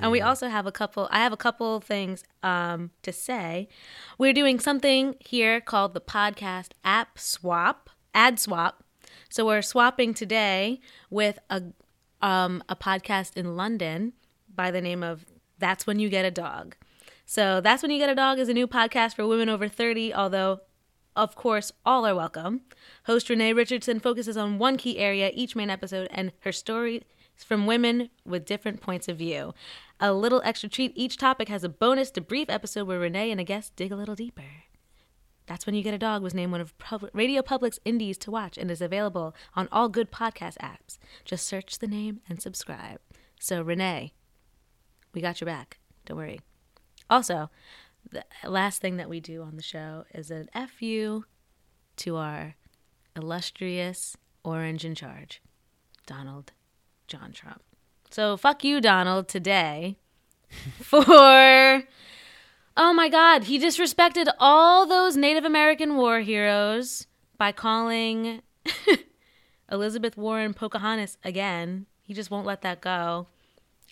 [0.00, 3.68] And we also have a couple, I have a couple things um, to say.
[4.16, 8.84] We're doing something here called the podcast app swap, ad swap.
[9.28, 10.80] So we're swapping today
[11.10, 11.62] with a,
[12.22, 14.12] um, a podcast in London
[14.54, 15.24] by the name of
[15.58, 16.76] That's When You Get a Dog.
[17.26, 20.14] So That's When You Get a Dog is a new podcast for women over 30,
[20.14, 20.60] although
[21.18, 22.60] of course, all are welcome.
[23.06, 27.02] Host Renee Richardson focuses on one key area each main episode and her stories
[27.34, 29.52] from women with different points of view.
[29.98, 33.44] A little extra treat each topic has a bonus debrief episode where Renee and a
[33.44, 34.44] guest dig a little deeper.
[35.46, 38.30] That's When You Get a Dog was named one of Pub- Radio Public's indies to
[38.30, 40.98] watch and is available on all good podcast apps.
[41.24, 43.00] Just search the name and subscribe.
[43.40, 44.12] So, Renee,
[45.12, 45.78] we got your back.
[46.06, 46.40] Don't worry.
[47.10, 47.50] Also,
[48.10, 51.24] the last thing that we do on the show is an FU
[51.96, 52.54] to our
[53.16, 55.42] illustrious orange in charge,
[56.06, 56.52] Donald
[57.06, 57.62] John Trump.
[58.10, 59.98] So fuck you, Donald, today
[60.80, 61.84] for
[62.76, 67.06] oh my god, he disrespected all those Native American war heroes
[67.36, 68.42] by calling
[69.72, 71.86] Elizabeth Warren Pocahontas again.
[72.02, 73.26] He just won't let that go.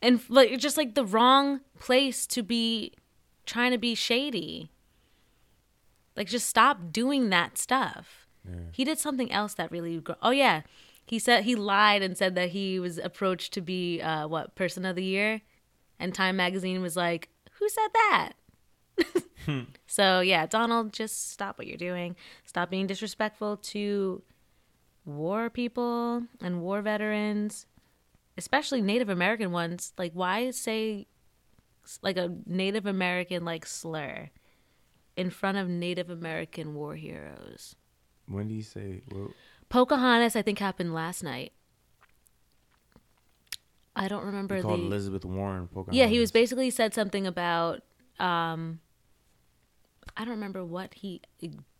[0.00, 2.92] And like it's just like the wrong place to be
[3.46, 4.70] trying to be shady.
[6.16, 8.26] Like just stop doing that stuff.
[8.72, 10.62] He did something else that really gr- Oh yeah.
[11.04, 14.84] He said he lied and said that he was approached to be uh what person
[14.84, 15.42] of the year
[15.98, 17.28] and Time magazine was like,
[17.58, 18.32] "Who said that?"
[19.86, 22.16] so, yeah, Donald, just stop what you're doing.
[22.44, 24.22] Stop being disrespectful to
[25.04, 27.66] war people and war veterans,
[28.36, 29.92] especially Native American ones.
[29.96, 31.06] Like why say
[32.02, 34.30] like a Native American like slur
[35.16, 37.76] in front of Native American war heroes?
[38.28, 39.02] When do you say?
[39.10, 39.30] Well,
[39.68, 41.52] Pocahontas, I think, happened last night.
[43.94, 44.68] I don't remember he the.
[44.68, 45.68] Elizabeth Warren.
[45.68, 45.96] Pocahontas.
[45.96, 47.82] yeah, he was basically said something about.
[48.18, 48.80] Um,
[50.16, 51.20] I don't remember what he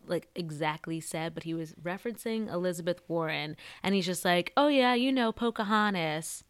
[0.07, 4.93] like exactly said, but he was referencing Elizabeth Warren, and he's just like, "Oh yeah,
[4.93, 6.43] you know Pocahontas."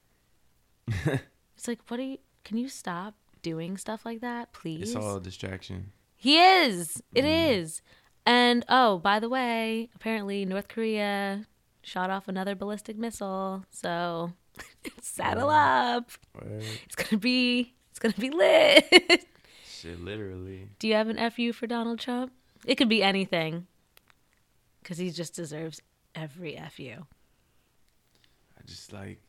[0.88, 2.18] it's like, what do you?
[2.44, 4.82] Can you stop doing stuff like that, please?
[4.82, 5.92] It's all a distraction.
[6.16, 7.02] He is.
[7.14, 7.52] It mm.
[7.60, 7.82] is.
[8.26, 11.46] And oh, by the way, apparently North Korea
[11.82, 13.64] shot off another ballistic missile.
[13.72, 14.34] So
[15.02, 16.12] saddle up.
[16.36, 16.64] Word.
[16.86, 19.26] It's gonna be it's gonna be lit.
[19.66, 20.70] Shit, literally.
[20.80, 22.34] Do you have an FU for Donald Trump?
[22.66, 23.68] It could be anything.
[24.84, 25.82] Cause he just deserves
[26.16, 27.06] every FU.
[28.58, 29.27] I just like,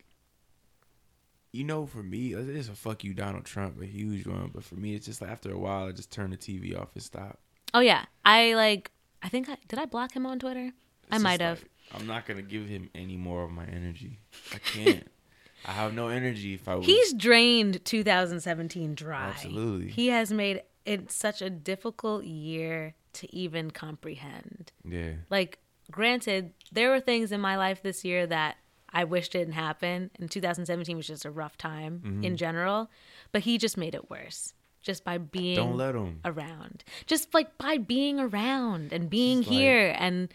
[1.53, 4.51] you know, for me, it's a fuck you, Donald Trump, a huge one.
[4.53, 6.89] But for me, it's just like after a while, I just turn the TV off
[6.95, 7.39] and stop.
[7.75, 8.05] Oh yeah.
[8.25, 8.91] I like
[9.23, 10.73] I think I did I block him on Twitter?
[11.11, 11.61] I might have.
[11.61, 14.19] like, I'm not gonna give him any more of my energy.
[14.55, 15.09] I can't.
[15.67, 16.87] I have no energy if I was.
[16.87, 19.29] He's drained 2017 dry.
[19.29, 19.91] Absolutely.
[19.91, 24.71] He has made it such a difficult year to even comprehend.
[24.85, 25.15] yeah.
[25.31, 25.59] Like,
[25.91, 28.57] granted, there were things in my life this year that
[28.93, 30.11] I wish it didn't happen.
[30.19, 32.25] And 2017 was just a rough time Mm-hmm.
[32.25, 32.91] in general,
[33.33, 36.21] but he just made it worse just by being Don't let him.
[36.25, 36.85] around.
[37.07, 40.33] Just like by being around and being Just like- here and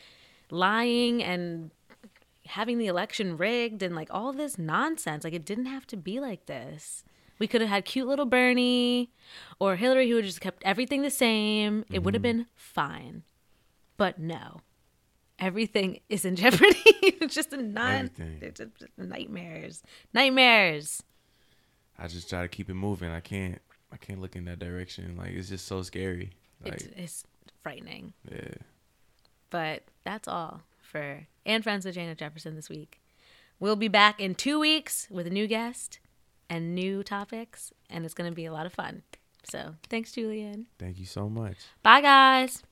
[0.52, 1.72] lying and
[2.48, 5.24] having the election rigged and like all this nonsense.
[5.24, 7.04] Like it didn't have to be like this.
[7.40, 9.10] We could have had cute little Bernie
[9.60, 11.84] or Hillary who would just kept everything the same.
[11.92, 12.38] It would have Mm-hmm.
[12.40, 13.24] been fine.
[13.98, 14.60] But no.
[15.40, 16.78] Everything is in jeopardy.
[16.86, 18.12] it's just a non
[18.42, 19.82] it's just nightmares.
[20.14, 21.04] Nightmares.
[21.98, 23.10] I just try to keep it moving.
[23.12, 23.60] I can't.
[23.92, 25.16] I can't look in that direction.
[25.18, 26.32] Like it's just so scary.
[26.64, 27.24] Like It's, it's
[27.62, 28.14] frightening.
[28.32, 28.56] yeah.
[29.50, 33.00] But that's all for and friends with Janet Jefferson this week.
[33.60, 36.00] We'll be back in two weeks with a new guest
[36.50, 39.04] and new topics, and it's going to be a lot of fun.
[39.44, 40.66] So thanks, Julian.
[40.80, 41.58] Thank you so much.
[41.84, 42.64] Bye, guys.